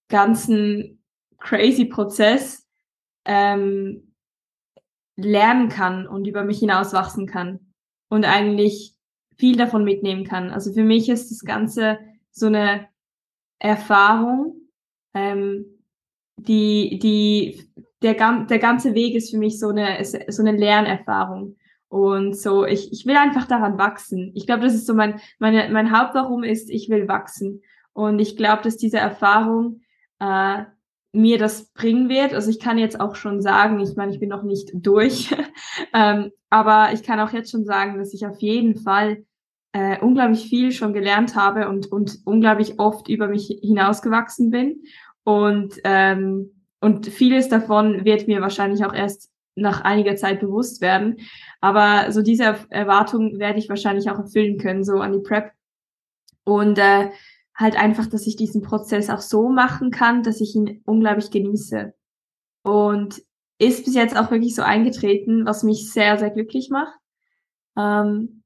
[0.10, 1.04] ganzen
[1.38, 2.68] crazy Prozess
[3.26, 4.14] ähm,
[5.16, 7.74] lernen kann und über mich hinaus wachsen kann
[8.10, 8.96] und eigentlich
[9.38, 10.50] viel davon mitnehmen kann.
[10.50, 12.00] Also für mich ist das Ganze
[12.32, 12.88] so eine
[13.60, 14.56] Erfahrung,
[15.14, 15.66] ähm,
[16.38, 18.16] die, die, der,
[18.46, 21.58] der ganze Weg ist für mich so eine, so eine Lernerfahrung.
[21.92, 24.32] Und so, ich, ich will einfach daran wachsen.
[24.34, 27.64] Ich glaube, das ist so mein, meine, mein Hauptwarum ist, ich will wachsen.
[27.92, 29.82] Und ich glaube, dass diese Erfahrung
[30.20, 30.64] äh,
[31.12, 32.34] mir das bringen wird.
[32.34, 35.36] Also ich kann jetzt auch schon sagen, ich meine, ich bin noch nicht durch,
[35.94, 39.26] ähm, aber ich kann auch jetzt schon sagen, dass ich auf jeden Fall
[39.74, 44.84] äh, unglaublich viel schon gelernt habe und, und unglaublich oft über mich hinausgewachsen bin.
[45.26, 51.18] Und, ähm, und vieles davon wird mir wahrscheinlich auch erst nach einiger Zeit bewusst werden.
[51.60, 55.52] Aber so diese Erwartung werde ich wahrscheinlich auch erfüllen können, so an die Prep.
[56.44, 57.10] Und äh,
[57.56, 61.94] halt einfach, dass ich diesen Prozess auch so machen kann, dass ich ihn unglaublich genieße.
[62.64, 63.22] Und
[63.60, 66.98] ist bis jetzt auch wirklich so eingetreten, was mich sehr, sehr glücklich macht.
[67.78, 68.41] Ähm,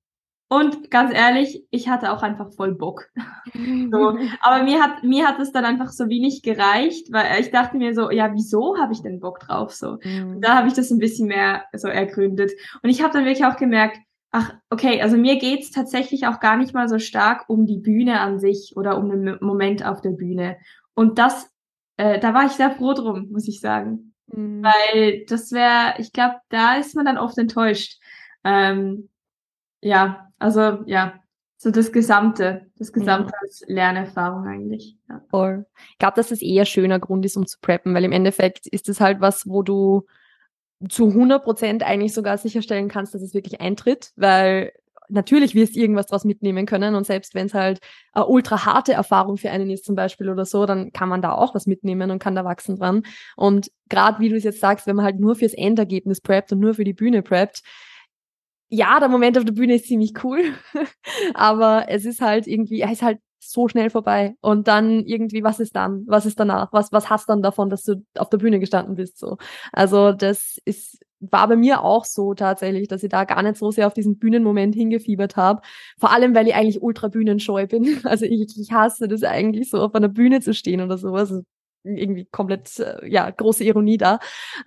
[0.48, 3.10] und ganz ehrlich, ich hatte auch einfach voll Bock.
[3.92, 4.18] so.
[4.42, 7.96] Aber mir hat, mir hat es dann einfach so wenig gereicht, weil ich dachte mir
[7.96, 9.74] so, ja, wieso habe ich denn Bock drauf?
[9.74, 9.98] So.
[10.04, 10.42] Mhm.
[10.42, 12.52] Da habe ich das ein bisschen mehr so ergründet.
[12.84, 13.98] Und ich habe dann wirklich auch gemerkt,
[14.32, 18.20] ach, okay, also mir geht's tatsächlich auch gar nicht mal so stark um die Bühne
[18.20, 20.58] an sich oder um den Moment auf der Bühne.
[20.94, 21.50] Und das,
[21.98, 24.14] äh, da war ich sehr froh drum, muss ich sagen.
[24.28, 24.64] Mhm.
[24.64, 28.00] Weil das wäre, ich glaube, da ist man dann oft enttäuscht.
[28.44, 29.10] Ähm,
[29.82, 31.20] ja, also ja,
[31.58, 33.40] so das Gesamte, das Gesamte ja.
[33.42, 34.98] als Lernerfahrung eigentlich.
[35.10, 35.22] Ja.
[35.30, 35.66] Voll.
[35.92, 38.90] Ich glaube, dass das eher schöner Grund ist, um zu preppen, weil im Endeffekt ist
[38.90, 40.06] es halt was, wo du
[40.90, 44.74] zu 100 Prozent eigentlich sogar sicherstellen kannst, dass es wirklich eintritt, weil
[45.08, 47.80] natürlich wirst du irgendwas draus mitnehmen können und selbst wenn es halt
[48.12, 51.34] eine ultra harte Erfahrung für einen ist zum Beispiel oder so, dann kann man da
[51.34, 53.04] auch was mitnehmen und kann da wachsen dran.
[53.36, 56.60] Und gerade wie du es jetzt sagst, wenn man halt nur fürs Endergebnis preppt und
[56.60, 57.62] nur für die Bühne preppt,
[58.70, 60.40] ja, der Moment auf der Bühne ist ziemlich cool,
[61.34, 64.36] aber es ist halt irgendwie, er ist halt so schnell vorbei.
[64.42, 66.04] Und dann irgendwie, was ist dann?
[66.08, 66.72] Was ist danach?
[66.74, 69.18] Was, was hast dann davon, dass du auf der Bühne gestanden bist?
[69.20, 69.38] So.
[69.72, 73.72] Also das ist, war bei mir auch so tatsächlich, dass ich da gar nicht so
[73.72, 75.62] sehr auf diesen Bühnenmoment hingefiebert habe.
[76.00, 78.02] Vor allem, weil ich eigentlich ultra bühnenscheu bin.
[78.06, 81.32] Also ich, ich hasse das eigentlich so, auf einer Bühne zu stehen oder sowas.
[81.32, 81.44] Also
[81.86, 84.20] irgendwie komplett, äh, ja, große Ironie da.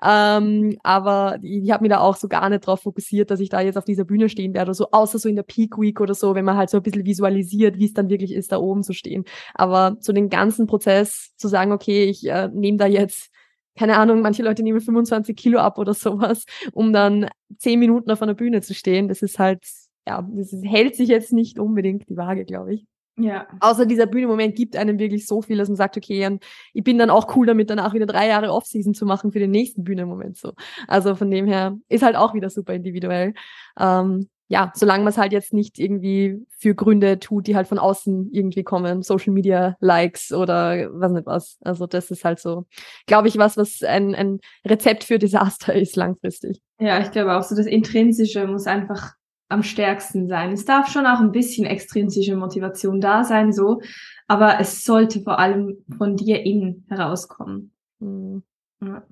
[0.02, 3.48] Ähm, aber ich, ich habe mir da auch so gar nicht drauf fokussiert, dass ich
[3.48, 6.00] da jetzt auf dieser Bühne stehen werde oder so, außer so in der Peak Week
[6.00, 8.58] oder so, wenn man halt so ein bisschen visualisiert, wie es dann wirklich ist, da
[8.58, 9.24] oben zu stehen.
[9.54, 13.30] Aber so den ganzen Prozess zu sagen, okay, ich äh, nehme da jetzt
[13.78, 17.28] keine Ahnung, manche Leute nehmen 25 Kilo ab oder sowas, um dann
[17.58, 19.08] zehn Minuten auf einer Bühne zu stehen.
[19.08, 19.64] Das ist halt,
[20.06, 22.86] ja, das hält sich jetzt nicht unbedingt die Waage, glaube ich.
[23.18, 23.46] Ja.
[23.60, 26.38] Außer dieser Bühnenmoment gibt einem wirklich so viel, dass man sagt, okay,
[26.72, 29.50] ich bin dann auch cool damit, danach wieder drei Jahre Offseason zu machen für den
[29.50, 30.52] nächsten Bühnenmoment so.
[30.86, 33.34] Also von dem her ist halt auch wieder super individuell.
[33.78, 37.78] Ähm, ja, solange man es halt jetzt nicht irgendwie für Gründe tut, die halt von
[37.78, 41.58] außen irgendwie kommen, Social Media Likes oder was nicht was.
[41.62, 42.64] Also das ist halt so,
[43.06, 46.62] glaube ich, was, was ein, ein Rezept für Desaster ist langfristig.
[46.80, 49.17] Ja, ich glaube auch so, das Intrinsische muss einfach
[49.48, 50.52] am stärksten sein.
[50.52, 53.80] Es darf schon auch ein bisschen extrinsische Motivation da sein, so,
[54.26, 57.72] aber es sollte vor allem von dir innen herauskommen.
[57.98, 58.42] Mhm.
[58.82, 59.02] Ja.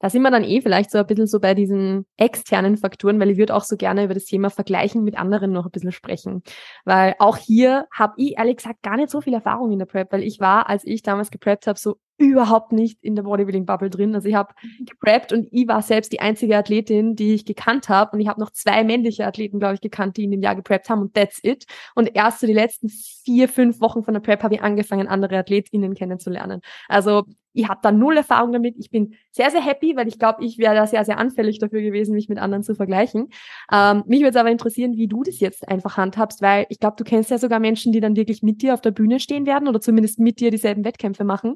[0.00, 3.30] Da sind wir dann eh vielleicht so ein bisschen so bei diesen externen Faktoren, weil
[3.30, 6.42] ich würde auch so gerne über das Thema Vergleichen mit anderen noch ein bisschen sprechen.
[6.84, 10.12] Weil auch hier habe ich ehrlich gesagt gar nicht so viel Erfahrung in der Prep,
[10.12, 14.14] weil ich war, als ich damals gepreppt habe, so überhaupt nicht in der Bodybuilding-Bubble drin.
[14.14, 14.86] Also ich habe mhm.
[14.86, 18.12] gepreppt und ich war selbst die einzige Athletin, die ich gekannt habe.
[18.12, 20.88] Und ich habe noch zwei männliche Athleten, glaube ich, gekannt, die in dem Jahr gepreppt
[20.88, 21.66] haben und that's it.
[21.94, 25.38] Und erst so die letzten vier, fünf Wochen von der Prep habe ich angefangen, andere
[25.38, 26.60] AthletInnen kennenzulernen.
[26.88, 27.24] Also
[27.54, 28.74] ich habe da null Erfahrung damit.
[28.78, 31.80] Ich bin sehr, sehr happy, weil ich glaube, ich wäre da sehr, sehr anfällig dafür
[31.80, 33.28] gewesen, mich mit anderen zu vergleichen.
[33.72, 36.96] Ähm, mich würde es aber interessieren, wie du das jetzt einfach handhabst, weil ich glaube,
[36.98, 39.68] du kennst ja sogar Menschen, die dann wirklich mit dir auf der Bühne stehen werden
[39.68, 41.54] oder zumindest mit dir dieselben Wettkämpfe machen.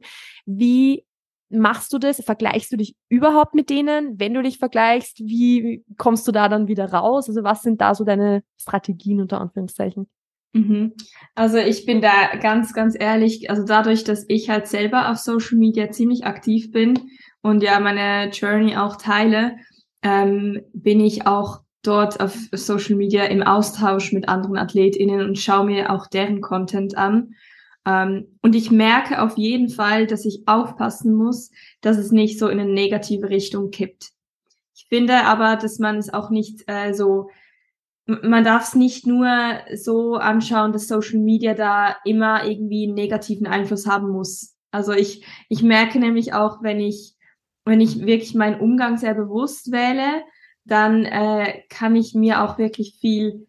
[0.51, 1.05] Wie
[1.51, 2.25] machst du das?
[2.25, 4.19] Vergleichst du dich überhaupt mit denen?
[4.19, 7.29] Wenn du dich vergleichst, wie kommst du da dann wieder raus?
[7.29, 10.09] Also was sind da so deine Strategien unter Anführungszeichen?
[10.55, 10.95] Mhm.
[11.35, 15.59] Also ich bin da ganz, ganz ehrlich, also dadurch, dass ich halt selber auf Social
[15.59, 16.99] Media ziemlich aktiv bin
[17.43, 19.57] und ja meine Journey auch teile,
[20.03, 25.67] ähm, bin ich auch dort auf Social Media im Austausch mit anderen AthletInnen und schaue
[25.67, 27.35] mir auch deren Content an
[28.42, 32.61] und ich merke auf jeden Fall, dass ich aufpassen muss, dass es nicht so in
[32.61, 34.11] eine negative Richtung kippt.
[34.74, 37.31] Ich finde aber, dass man es auch nicht äh, so,
[38.07, 39.29] man darf es nicht nur
[39.74, 44.57] so anschauen, dass Social Media da immer irgendwie einen negativen Einfluss haben muss.
[44.70, 47.14] Also ich, ich merke nämlich auch, wenn ich,
[47.64, 50.22] wenn ich wirklich meinen Umgang sehr bewusst wähle,
[50.64, 53.48] dann äh, kann ich mir auch wirklich viel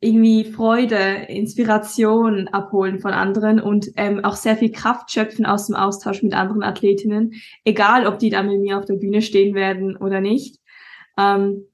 [0.00, 5.76] irgendwie Freude, Inspiration abholen von anderen und ähm, auch sehr viel Kraft schöpfen aus dem
[5.76, 9.96] Austausch mit anderen Athletinnen, egal ob die dann mit mir auf der Bühne stehen werden
[9.96, 10.58] oder nicht.
[11.16, 11.66] Ähm,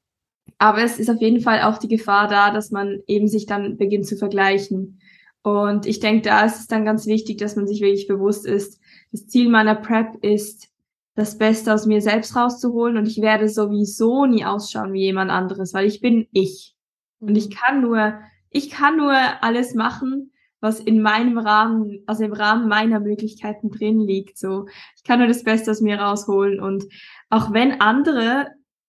[0.58, 3.76] aber es ist auf jeden Fall auch die Gefahr da, dass man eben sich dann
[3.76, 5.00] beginnt zu vergleichen.
[5.42, 8.80] Und ich denke, da ist es dann ganz wichtig, dass man sich wirklich bewusst ist,
[9.12, 10.68] das Ziel meiner Prep ist,
[11.14, 15.72] das Beste aus mir selbst rauszuholen und ich werde sowieso nie ausschauen wie jemand anderes,
[15.72, 16.75] weil ich bin ich.
[17.20, 17.54] Und ich mhm.
[17.54, 18.14] kann nur,
[18.50, 24.00] ich kann nur alles machen, was in meinem Rahmen, also im Rahmen meiner Möglichkeiten drin
[24.00, 24.38] liegt.
[24.38, 26.60] So, ich kann nur das Beste aus mir rausholen.
[26.60, 26.84] Und
[27.30, 28.48] auch wenn andere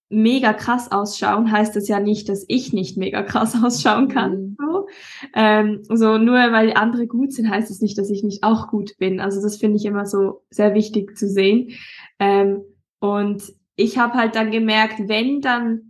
[0.09, 4.31] mega krass ausschauen, heißt das ja nicht, dass ich nicht mega krass ausschauen kann.
[4.31, 4.57] Mhm.
[4.59, 4.87] So.
[5.33, 8.69] Ähm, so nur weil andere gut sind, heißt es das nicht, dass ich nicht auch
[8.69, 9.19] gut bin.
[9.19, 11.71] Also das finde ich immer so sehr wichtig zu sehen.
[12.19, 12.61] Ähm,
[12.99, 13.43] und
[13.75, 15.86] ich habe halt dann gemerkt, wenn dann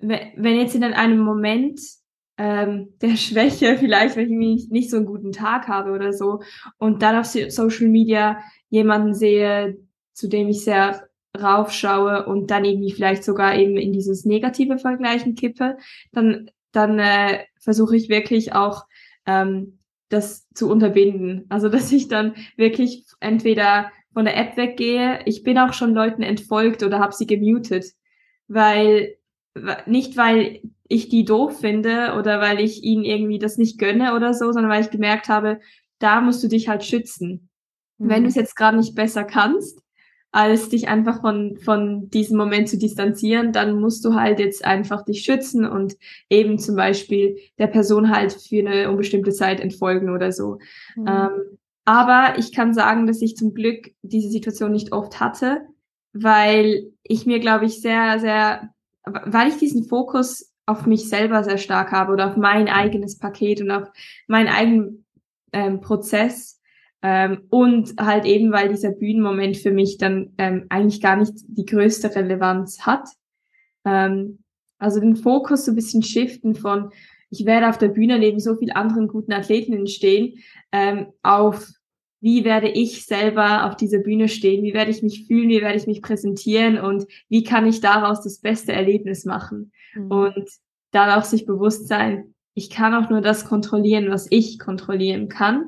[0.00, 1.80] wenn jetzt in einem Moment
[2.38, 6.40] ähm, der Schwäche, vielleicht, wenn ich nicht so einen guten Tag habe oder so,
[6.78, 9.78] und dann auf Social Media jemanden sehe,
[10.12, 11.08] zu dem ich sehr
[11.38, 15.76] raufschaue und dann irgendwie vielleicht sogar eben in dieses negative Vergleichen kippe,
[16.12, 18.86] dann, dann äh, versuche ich wirklich auch
[19.26, 21.46] ähm, das zu unterbinden.
[21.48, 26.22] Also dass ich dann wirklich entweder von der App weggehe, ich bin auch schon Leuten
[26.22, 27.86] entfolgt oder habe sie gemutet,
[28.48, 29.16] weil
[29.86, 34.34] nicht weil ich die doof finde oder weil ich ihnen irgendwie das nicht gönne oder
[34.34, 35.60] so, sondern weil ich gemerkt habe,
[35.98, 37.48] da musst du dich halt schützen.
[37.98, 38.08] Mhm.
[38.08, 39.80] Wenn du es jetzt gerade nicht besser kannst,
[40.32, 45.04] als dich einfach von, von diesem Moment zu distanzieren, dann musst du halt jetzt einfach
[45.04, 45.96] dich schützen und
[46.28, 50.58] eben zum Beispiel der Person halt für eine unbestimmte Zeit entfolgen oder so.
[50.96, 51.06] Mhm.
[51.06, 55.62] Ähm, aber ich kann sagen, dass ich zum Glück diese Situation nicht oft hatte,
[56.12, 58.70] weil ich mir, glaube ich, sehr, sehr
[59.04, 63.60] weil ich diesen Fokus auf mich selber sehr stark habe oder auf mein eigenes Paket
[63.60, 63.88] und auf
[64.28, 65.04] meinen eigenen
[65.52, 66.60] ähm, Prozess
[67.02, 71.64] ähm, und halt eben, weil dieser Bühnenmoment für mich dann ähm, eigentlich gar nicht die
[71.64, 73.08] größte Relevanz hat.
[73.84, 74.40] Ähm,
[74.78, 76.90] also den Fokus so ein bisschen shiften von,
[77.30, 80.38] ich werde auf der Bühne neben so vielen anderen guten Athletinnen stehen,
[80.72, 81.68] ähm, auf
[82.20, 85.78] wie werde ich selber auf dieser Bühne stehen, wie werde ich mich fühlen, wie werde
[85.78, 89.72] ich mich präsentieren und wie kann ich daraus das beste Erlebnis machen.
[89.94, 90.10] Mhm.
[90.10, 90.50] Und
[90.90, 95.66] dann auch sich bewusst sein, ich kann auch nur das kontrollieren, was ich kontrollieren kann.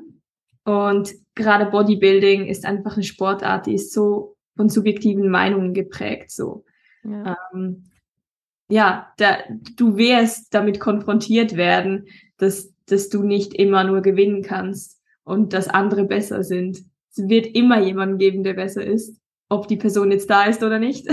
[0.63, 6.65] Und gerade Bodybuilding ist einfach eine Sportart, die ist so von subjektiven Meinungen geprägt, so.
[7.03, 7.85] Ja, ähm,
[8.69, 9.37] ja da,
[9.75, 12.05] du wirst damit konfrontiert werden,
[12.37, 16.79] dass, dass du nicht immer nur gewinnen kannst und dass andere besser sind.
[17.11, 19.19] Es wird immer jemanden geben, der besser ist,
[19.49, 21.07] ob die Person jetzt da ist oder nicht.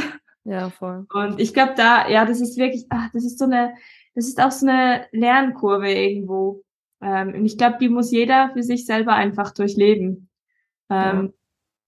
[0.44, 1.06] Ja, voll.
[1.12, 3.74] Und ich glaube, da, ja, das ist wirklich, ach, das ist so eine,
[4.14, 6.64] das ist auch so eine Lernkurve irgendwo.
[7.02, 10.30] Ähm, und ich glaube, die muss jeder für sich selber einfach durchleben.
[10.88, 11.34] Ähm,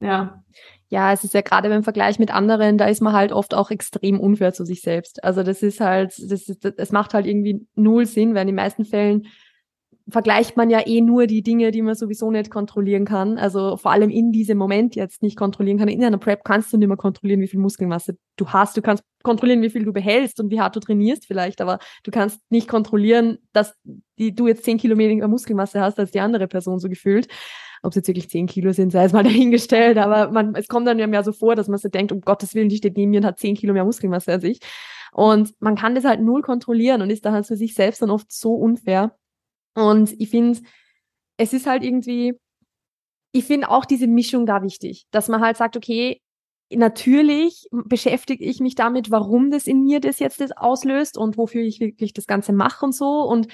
[0.01, 0.09] ja.
[0.09, 0.45] ja.
[0.89, 3.71] Ja, es ist ja gerade beim Vergleich mit anderen, da ist man halt oft auch
[3.71, 5.25] extrem unfair zu sich selbst.
[5.25, 8.57] Also das ist halt, das, ist, das macht halt irgendwie null Sinn, weil in den
[8.57, 9.27] meisten Fällen
[10.09, 13.39] vergleicht man ja eh nur die Dinge, die man sowieso nicht kontrollieren kann.
[13.39, 15.89] Also vor allem in diesem Moment jetzt nicht kontrollieren kann.
[15.89, 18.77] In einer Prep kannst du nicht mehr kontrollieren, wie viel Muskelmasse du hast.
[18.77, 22.11] Du kannst kontrollieren, wie viel du behältst und wie hart du trainierst vielleicht, aber du
[22.11, 23.75] kannst nicht kontrollieren, dass
[24.19, 27.29] die, du jetzt zehn Kilo weniger Muskelmasse hast als die andere Person so gefühlt.
[27.83, 30.87] Ob es jetzt wirklich zehn Kilo sind, sei es mal dahingestellt, aber man, es kommt
[30.87, 33.11] dann ja mehr so vor, dass man so denkt, um Gottes Willen, die steht neben
[33.11, 34.61] mir und hat zehn Kilo mehr Muskelmasse als ich.
[35.13, 38.11] Und man kann das halt null kontrollieren und ist da halt für sich selbst dann
[38.11, 39.15] oft so unfair.
[39.75, 40.61] Und ich finde,
[41.37, 42.35] es ist halt irgendwie,
[43.33, 46.21] ich finde auch diese Mischung da wichtig, dass man halt sagt, okay,
[46.71, 51.63] natürlich beschäftige ich mich damit, warum das in mir das jetzt das auslöst und wofür
[51.63, 53.23] ich wirklich das Ganze mache und so.
[53.23, 53.49] Und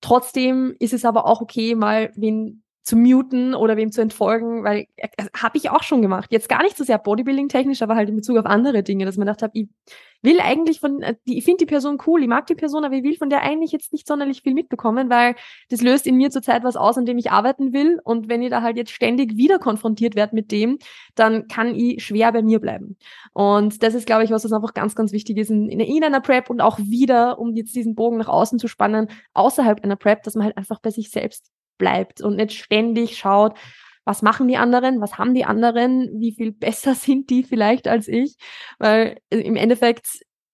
[0.00, 4.86] trotzdem ist es aber auch okay, mal wen zu muten oder wem zu entfolgen, weil
[4.96, 6.32] äh, habe ich auch schon gemacht.
[6.32, 9.26] Jetzt gar nicht so sehr Bodybuilding-technisch, aber halt in Bezug auf andere Dinge, dass man
[9.26, 9.68] gedacht habe, ich
[10.22, 13.04] will eigentlich von, äh, ich finde die Person cool, ich mag die Person, aber ich
[13.04, 15.36] will von der eigentlich jetzt nicht sonderlich viel mitbekommen, weil
[15.70, 18.00] das löst in mir zurzeit was aus, an dem ich arbeiten will.
[18.02, 20.78] Und wenn ich da halt jetzt ständig wieder konfrontiert werde mit dem,
[21.14, 22.96] dann kann ich schwer bei mir bleiben.
[23.32, 26.20] Und das ist, glaube ich, was, was einfach ganz, ganz wichtig ist in, in einer
[26.20, 30.24] Prep und auch wieder, um jetzt diesen Bogen nach außen zu spannen, außerhalb einer Prep,
[30.24, 31.52] dass man halt einfach bei sich selbst
[31.82, 33.58] bleibt und nicht ständig schaut,
[34.04, 38.06] was machen die anderen, was haben die anderen, wie viel besser sind die vielleicht als
[38.06, 38.36] ich,
[38.78, 40.06] weil äh, im Endeffekt,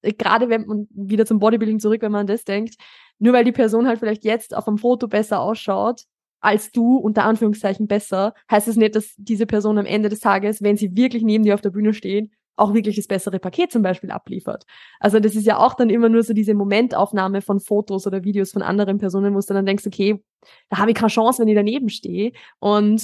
[0.03, 2.77] äh, gerade wenn man wieder zum Bodybuilding zurück, wenn man das denkt,
[3.19, 6.05] nur weil die Person halt vielleicht jetzt auf einem Foto besser ausschaut,
[6.41, 10.21] als du, unter Anführungszeichen besser, heißt es das nicht, dass diese Person am Ende des
[10.21, 13.73] Tages, wenn sie wirklich neben dir auf der Bühne steht, auch wirklich das bessere Paket
[13.73, 14.65] zum Beispiel abliefert.
[15.01, 18.53] Also das ist ja auch dann immer nur so diese Momentaufnahme von Fotos oder Videos
[18.53, 20.23] von anderen Personen, wo du dann denkst, okay,
[20.71, 22.33] da habe ich keine Chance, wenn ich daneben stehe.
[22.59, 23.03] Und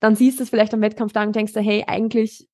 [0.00, 2.48] dann siehst du es vielleicht am Wettkampf da und denkst du, hey, eigentlich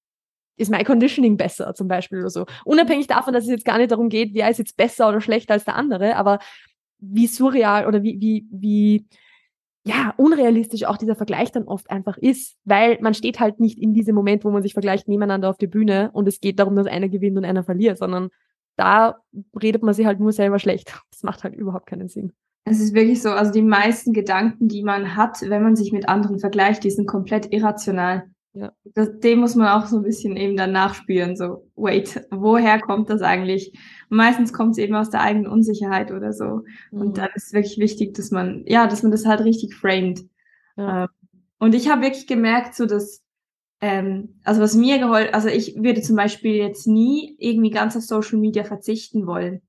[0.56, 2.46] ist mein Conditioning besser zum Beispiel oder so.
[2.64, 5.54] Unabhängig davon, dass es jetzt gar nicht darum geht, wer ist jetzt besser oder schlechter
[5.54, 6.38] als der andere, aber
[6.98, 9.06] wie surreal oder wie, wie, wie
[9.86, 13.92] ja, unrealistisch auch dieser Vergleich dann oft einfach ist, weil man steht halt nicht in
[13.92, 16.86] diesem Moment, wo man sich vergleicht, nebeneinander auf der Bühne und es geht darum, dass
[16.86, 18.30] einer gewinnt und einer verliert, sondern
[18.76, 19.18] da
[19.60, 20.92] redet man sich halt nur selber schlecht.
[21.10, 22.32] Das macht halt überhaupt keinen Sinn.
[22.64, 26.08] Es ist wirklich so, also die meisten Gedanken, die man hat, wenn man sich mit
[26.08, 28.24] anderen vergleicht, die sind komplett irrational.
[28.54, 28.72] Ja.
[28.84, 33.10] Das, dem muss man auch so ein bisschen eben dann nachspüren, so, wait, woher kommt
[33.10, 33.76] das eigentlich?
[34.10, 36.62] Und meistens kommt es eben aus der eigenen Unsicherheit oder so.
[36.92, 37.00] Mhm.
[37.00, 40.24] Und dann ist es wirklich wichtig, dass man, ja, dass man das halt richtig framed.
[40.76, 41.04] Ja.
[41.04, 41.08] Ähm,
[41.58, 43.24] und ich habe wirklich gemerkt, so dass,
[43.80, 48.02] ähm, also was mir geholfen, also ich würde zum Beispiel jetzt nie irgendwie ganz auf
[48.02, 49.62] Social Media verzichten wollen.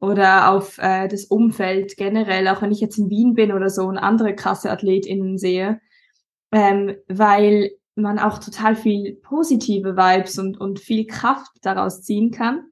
[0.00, 3.84] Oder auf äh, das Umfeld generell, auch wenn ich jetzt in Wien bin oder so
[3.84, 5.80] und andere krasse AthletInnen sehe.
[6.52, 12.64] Ähm, weil man auch total viel positive Vibes und, und viel Kraft daraus ziehen kann.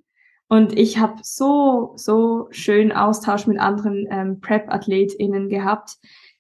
[0.49, 5.97] Und ich habe so, so schön Austausch mit anderen ähm, Prep-AthletInnen gehabt,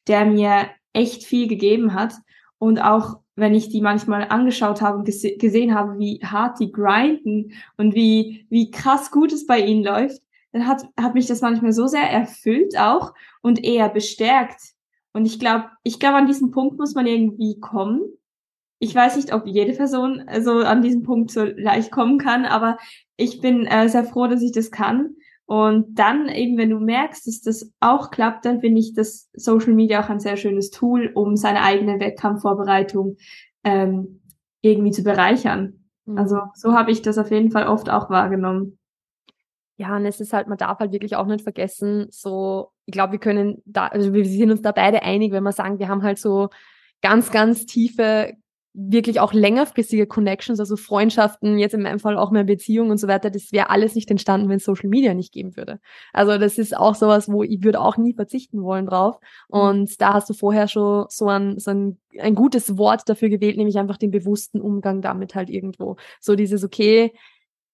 [0.07, 2.14] der mir echt viel gegeben hat.
[2.59, 6.70] Und auch wenn ich die manchmal angeschaut habe und gese gesehen habe, wie hart die
[6.70, 10.22] grinden und wie, wie krass gut es bei ihnen läuft,
[10.53, 13.12] dann hat, hat mich das manchmal so sehr erfüllt auch
[13.43, 14.61] und eher bestärkt.
[15.12, 18.03] Und ich glaube, ich glaube, an diesen Punkt muss man irgendwie kommen,
[18.85, 22.45] ich weiß nicht, ob jede Person äh, so an diesem Punkt so leicht kommen kann,
[22.45, 22.76] aber
[23.16, 25.16] ich bin äh, sehr froh, dass ich das kann.
[25.47, 29.72] Und dann eben, wenn du merkst, dass das auch klappt, dann finde ich das Social
[29.72, 33.16] Media auch ein sehr schönes Tool, um seine eigene Wettkampfvorbereitung
[33.62, 34.20] ähm,
[34.61, 35.85] irgendwie zu bereichern.
[36.05, 36.18] Mhm.
[36.18, 38.78] Also so habe ich das auf jeden Fall oft auch wahrgenommen.
[39.76, 43.12] Ja, und es ist halt, man darf halt wirklich auch nicht vergessen, so, ich glaube,
[43.12, 46.03] wir können da, also wir sind uns da beide einig, wenn wir sagen, wir haben
[46.03, 46.49] halt so
[47.03, 48.35] ganz, ganz tiefe
[48.77, 53.07] wirklich auch längerfristige Connections, also Freundschaften, jetzt in meinem Fall auch mehr Beziehungen und so
[53.07, 55.79] weiter, das wäre alles nicht entstanden, wenn es Social Media nicht geben würde.
[56.12, 59.16] Also das ist auch sowas, wo ich würde auch nie verzichten wollen drauf.
[59.49, 59.61] Mhm.
[59.61, 63.57] Und da hast du vorher schon so ein, so ein, ein gutes Wort dafür gewählt,
[63.57, 65.97] nämlich einfach den bewussten Umgang damit halt irgendwo.
[66.20, 67.12] So dieses, okay,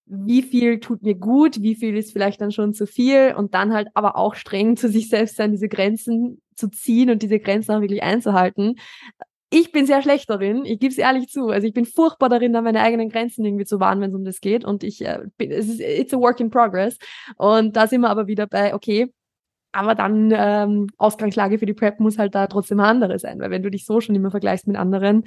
[0.05, 3.73] wie viel tut mir gut, wie viel ist vielleicht dann schon zu viel und dann
[3.73, 7.71] halt aber auch streng zu sich selbst sein, diese Grenzen zu ziehen und diese Grenzen
[7.71, 8.75] auch wirklich einzuhalten
[9.53, 11.49] ich bin sehr schlecht darin, ich gebe es ehrlich zu.
[11.49, 14.23] Also ich bin furchtbar darin, da meine eigenen Grenzen irgendwie zu wahren, wenn es um
[14.23, 14.63] das geht.
[14.63, 16.97] Und ich äh, bin, es ist it's a work in progress.
[17.35, 19.13] Und da sind wir aber wieder bei, okay,
[19.73, 23.51] aber dann ähm, Ausgangslage für die Prep muss halt da trotzdem eine andere sein, weil
[23.51, 25.25] wenn du dich so schon immer vergleichst mit anderen,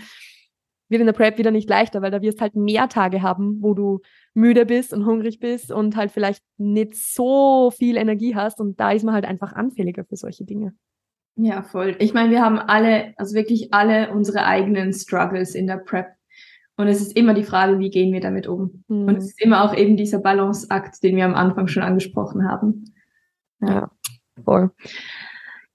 [0.88, 3.74] wird in der Prep wieder nicht leichter, weil da wirst halt mehr Tage haben, wo
[3.74, 4.00] du
[4.32, 8.92] müde bist und hungrig bist und halt vielleicht nicht so viel Energie hast und da
[8.92, 10.74] ist man halt einfach anfälliger für solche Dinge.
[11.36, 11.96] Ja, voll.
[11.98, 16.06] Ich meine, wir haben alle, also wirklich alle unsere eigenen Struggles in der Prep.
[16.76, 18.84] Und es ist immer die Frage, wie gehen wir damit um?
[18.88, 19.08] Mhm.
[19.08, 22.94] Und es ist immer auch eben dieser Balanceakt, den wir am Anfang schon angesprochen haben.
[23.60, 23.90] Ja, ja
[24.44, 24.70] voll.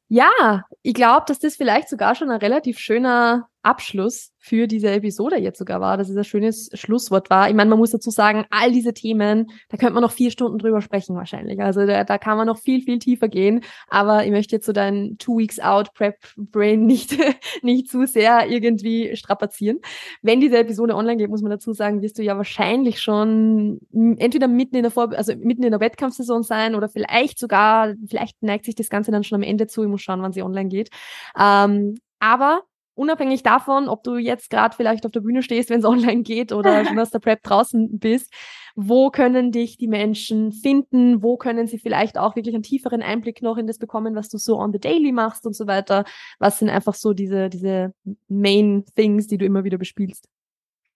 [0.08, 5.38] Ja, ich glaube, dass das vielleicht sogar schon ein relativ schöner Abschluss für diese Episode
[5.38, 7.50] jetzt sogar war, dass es ein schönes Schlusswort war.
[7.50, 10.58] Ich meine, man muss dazu sagen, all diese Themen, da könnte man noch vier Stunden
[10.58, 11.62] drüber sprechen wahrscheinlich.
[11.62, 13.62] Also da, da kann man noch viel, viel tiefer gehen.
[13.90, 17.18] Aber ich möchte jetzt so dein Two Weeks Out Prep Brain nicht,
[17.62, 19.80] nicht zu sehr irgendwie strapazieren.
[20.22, 24.48] Wenn diese Episode online geht, muss man dazu sagen, wirst du ja wahrscheinlich schon entweder
[24.48, 28.66] mitten in der Vor also mitten in der Wettkampfsaison sein oder vielleicht sogar, vielleicht neigt
[28.66, 29.84] sich das Ganze dann schon am Ende zu.
[29.84, 30.90] Ich muss schauen, wann sie online geht.
[31.38, 32.62] Ähm, aber
[33.00, 36.52] unabhängig davon, ob du jetzt gerade vielleicht auf der Bühne stehst, wenn es online geht
[36.52, 38.34] oder schon aus der Prep draußen bist,
[38.76, 41.24] wo können dich die Menschen finden?
[41.24, 44.38] Wo können sie vielleicht auch wirklich einen tieferen Einblick noch in das bekommen, was du
[44.38, 46.06] so on the daily machst und so weiter?
[46.40, 47.94] Was sind einfach so diese, diese
[48.28, 50.28] Main Things, die du immer wieder bespielst?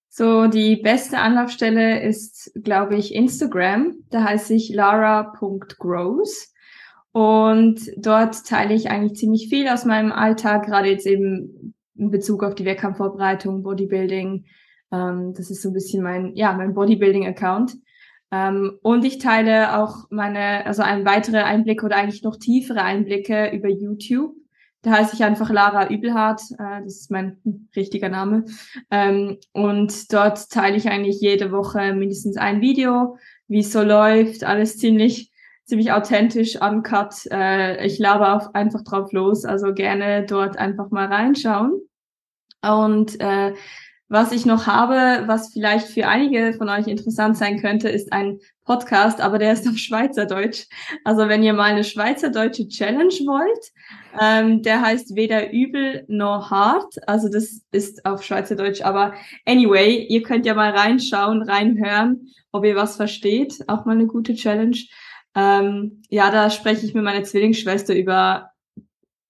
[0.10, 3.96] So, die beste Anlaufstelle ist, glaube ich, Instagram.
[4.12, 6.54] Da heiße ich lara.grows.
[7.12, 12.44] Und dort teile ich eigentlich ziemlich viel aus meinem Alltag, gerade jetzt eben in Bezug
[12.44, 14.46] auf die Wettkampfvorbereitung, Bodybuilding.
[14.92, 17.76] Ähm, das ist so ein bisschen mein, ja, mein Bodybuilding-Account.
[18.32, 23.52] Ähm, und ich teile auch meine, also ein weitere Einblicke oder eigentlich noch tiefere Einblicke
[23.52, 24.36] über YouTube.
[24.82, 27.38] Da heiße ich einfach Lara Übelhardt, äh, das ist mein
[27.76, 28.46] richtiger Name.
[28.92, 33.18] Ähm, und dort teile ich eigentlich jede Woche mindestens ein Video,
[33.48, 35.33] wie es so läuft, alles ziemlich
[35.66, 37.14] ziemlich authentisch, uncut.
[37.32, 41.82] Äh, ich laber einfach drauf los, also gerne dort einfach mal reinschauen.
[42.62, 43.54] Und äh,
[44.14, 48.38] was ich noch habe, was vielleicht für einige von euch interessant sein könnte, ist ein
[48.64, 50.68] Podcast, aber der ist auf Schweizerdeutsch.
[51.04, 53.72] Also wenn ihr mal eine Schweizerdeutsche Challenge wollt,
[54.22, 56.96] ähm, der heißt weder übel noch hart.
[57.08, 58.82] Also das ist auf Schweizerdeutsch.
[58.82, 63.64] Aber anyway, ihr könnt ja mal reinschauen, reinhören, ob ihr was versteht.
[63.68, 64.78] Auch mal eine gute Challenge.
[65.36, 68.52] Ähm, ja, da spreche ich mit meiner Zwillingsschwester über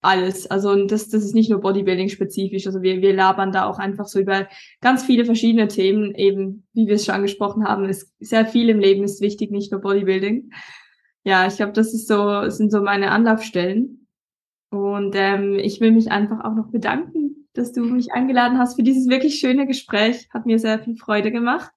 [0.04, 0.46] alles.
[0.50, 2.66] Also das, das ist nicht nur Bodybuilding-spezifisch.
[2.66, 4.46] Also wir, wir labern da auch einfach so über
[4.80, 7.88] ganz viele verschiedene Themen, eben wie wir es schon angesprochen haben.
[7.88, 10.50] Ist sehr viel im Leben ist wichtig, nicht nur Bodybuilding.
[11.24, 14.06] Ja, ich glaube, das ist so, sind so meine Anlaufstellen.
[14.70, 18.82] Und ähm, ich will mich einfach auch noch bedanken, dass du mich eingeladen hast für
[18.82, 20.28] dieses wirklich schöne Gespräch.
[20.34, 21.70] Hat mir sehr viel Freude gemacht.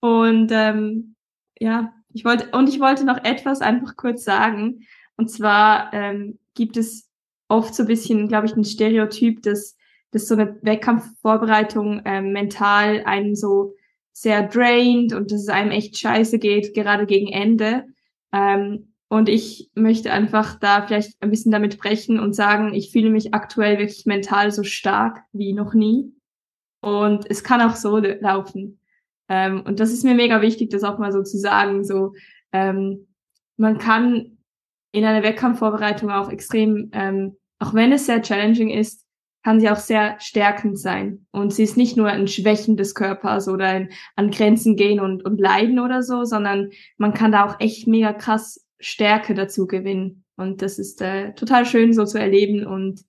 [0.00, 1.14] Und ähm,
[1.58, 4.86] ja, ich wollte, und ich wollte noch etwas einfach kurz sagen.
[5.16, 7.10] Und zwar ähm, gibt es
[7.48, 9.76] oft so ein bisschen, glaube ich, ein Stereotyp, dass,
[10.12, 13.74] dass so eine Wettkampfvorbereitung ähm, mental einen so
[14.12, 17.84] sehr drained und dass es einem echt scheiße geht, gerade gegen Ende.
[18.32, 23.10] Ähm, und ich möchte einfach da vielleicht ein bisschen damit brechen und sagen, ich fühle
[23.10, 26.12] mich aktuell wirklich mental so stark wie noch nie.
[26.80, 28.79] Und es kann auch so laufen.
[29.30, 31.84] Ähm, und das ist mir mega wichtig, das auch mal so zu sagen.
[31.84, 32.12] So,
[32.52, 33.06] ähm,
[33.56, 34.38] man kann
[34.92, 39.06] in einer Wettkampfvorbereitung auch extrem, ähm, auch wenn es sehr challenging ist,
[39.42, 41.26] kann sie auch sehr stärkend sein.
[41.30, 45.24] Und sie ist nicht nur ein Schwächen des Körpers oder ein, an Grenzen gehen und,
[45.24, 50.24] und leiden oder so, sondern man kann da auch echt mega krass Stärke dazu gewinnen.
[50.36, 52.66] Und das ist äh, total schön so zu erleben.
[52.66, 53.00] Und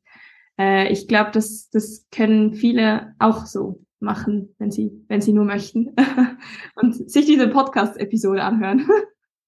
[0.59, 5.45] äh, ich glaube, das, das können viele auch so machen, wenn sie, wenn sie nur
[5.45, 5.95] möchten
[6.75, 8.87] und sich diese Podcast-Episode anhören.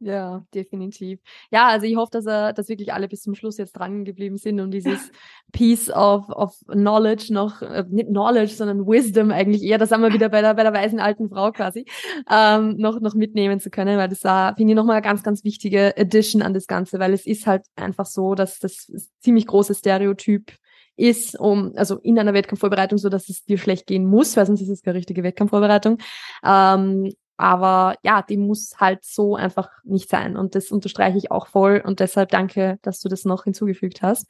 [0.06, 1.22] Ja, definitiv.
[1.49, 4.36] Ja, also ich hoffe, dass er, dass wirklich alle bis zum Schluss jetzt dran geblieben
[4.36, 5.12] sind und dieses
[5.54, 10.12] Piece of, of Knowledge noch, äh, nicht Knowledge, sondern Wisdom eigentlich eher, das haben wir
[10.12, 11.86] wieder bei der, bei der weisen alten Frau quasi,
[12.30, 15.45] ähm, noch, noch mitnehmen zu können, weil das war, finde ich, nochmal eine ganz, ganz
[15.45, 18.89] wichtige Addition an das Ganze, weil es ist halt einfach so, dass das
[19.22, 20.51] ziemlich große Stereotyp
[20.96, 24.62] ist, um, also in einer Wettkampfvorbereitung, so dass es dir schlecht gehen muss, weil sonst
[24.62, 25.98] ist es keine richtige Wettkampfvorbereitung.
[26.46, 30.38] Ähm, aber ja, die muss halt so einfach nicht sein.
[30.38, 31.82] Und das unterstreiche ich auch voll.
[31.84, 34.30] Und deshalb danke, dass du das noch hinzugefügt hast.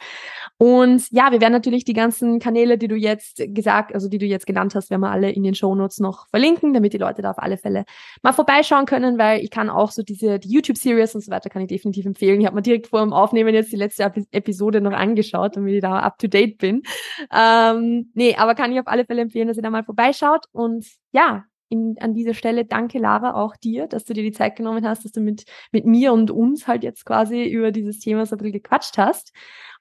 [0.58, 4.26] Und ja, wir werden natürlich die ganzen Kanäle, die du jetzt gesagt, also die du
[4.26, 7.22] jetzt genannt hast, werden wir alle in den Show Notes noch verlinken, damit die Leute
[7.22, 7.86] da auf alle Fälle
[8.22, 11.62] mal vorbeischauen können, weil ich kann auch so diese, die YouTube-Series und so weiter kann
[11.62, 12.40] ich definitiv empfehlen.
[12.40, 15.82] Ich habe mir direkt vor dem Aufnehmen jetzt die letzte Episode noch angeschaut, damit ich
[15.82, 16.84] da up to date bin.
[17.32, 20.46] Ähm, nee, aber kann ich auf alle Fälle empfehlen, dass ihr da mal vorbeischaut.
[20.52, 21.44] Und ja,
[21.74, 25.04] in, an dieser Stelle danke, Lara, auch dir, dass du dir die Zeit genommen hast,
[25.04, 28.38] dass du mit, mit mir und uns halt jetzt quasi über dieses Thema so ein
[28.38, 29.34] bisschen gequatscht hast.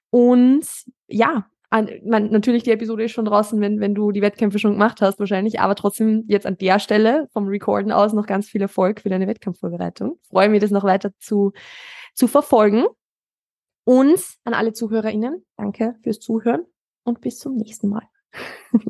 [0.09, 0.65] Und
[1.07, 4.73] ja, an, man, natürlich die Episode ist schon draußen, wenn, wenn du die Wettkämpfe schon
[4.73, 8.61] gemacht hast wahrscheinlich, aber trotzdem jetzt an der Stelle vom Recorden aus noch ganz viel
[8.61, 10.19] Erfolg für deine Wettkampfvorbereitung.
[10.29, 11.53] Freue mich, das noch weiter zu,
[12.13, 12.85] zu verfolgen.
[13.85, 16.65] Und an alle ZuhörerInnen, danke fürs Zuhören
[17.03, 18.07] und bis zum nächsten Mal.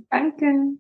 [0.10, 0.78] Danke.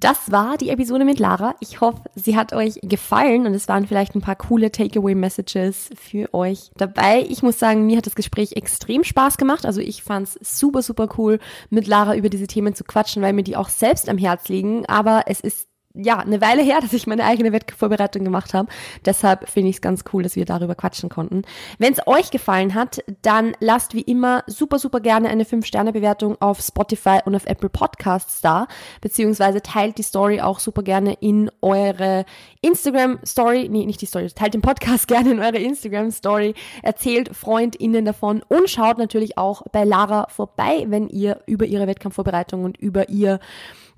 [0.00, 1.56] Das war die Episode mit Lara.
[1.58, 6.32] Ich hoffe, sie hat euch gefallen und es waren vielleicht ein paar coole Takeaway-Messages für
[6.32, 7.26] euch dabei.
[7.28, 9.66] Ich muss sagen, mir hat das Gespräch extrem Spaß gemacht.
[9.66, 11.40] Also ich fand es super, super cool,
[11.70, 14.86] mit Lara über diese Themen zu quatschen, weil mir die auch selbst am Herz liegen.
[14.86, 15.66] Aber es ist
[15.98, 18.68] ja, eine Weile her, dass ich meine eigene Wettvorbereitung gemacht habe.
[19.04, 21.42] Deshalb finde ich es ganz cool, dass wir darüber quatschen konnten.
[21.78, 26.60] Wenn es euch gefallen hat, dann lasst wie immer super, super gerne eine 5-Sterne-Bewertung auf
[26.60, 28.66] Spotify und auf Apple Podcasts da,
[29.00, 32.24] beziehungsweise teilt die Story auch super gerne in eure
[32.60, 38.42] Instagram-Story, nee, nicht die Story, teilt den Podcast gerne in eure Instagram-Story, erzählt FreundInnen davon
[38.48, 43.40] und schaut natürlich auch bei Lara vorbei, wenn ihr über ihre Wettkampfvorbereitung und über ihr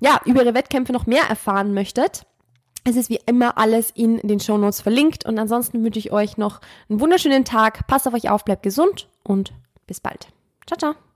[0.01, 2.25] ja, über ihre Wettkämpfe noch mehr erfahren möchtet.
[2.83, 6.37] Es ist wie immer alles in den Show Notes verlinkt und ansonsten wünsche ich euch
[6.37, 7.85] noch einen wunderschönen Tag.
[7.87, 9.53] Passt auf euch auf, bleibt gesund und
[9.85, 10.27] bis bald.
[10.65, 11.10] Ciao, ciao.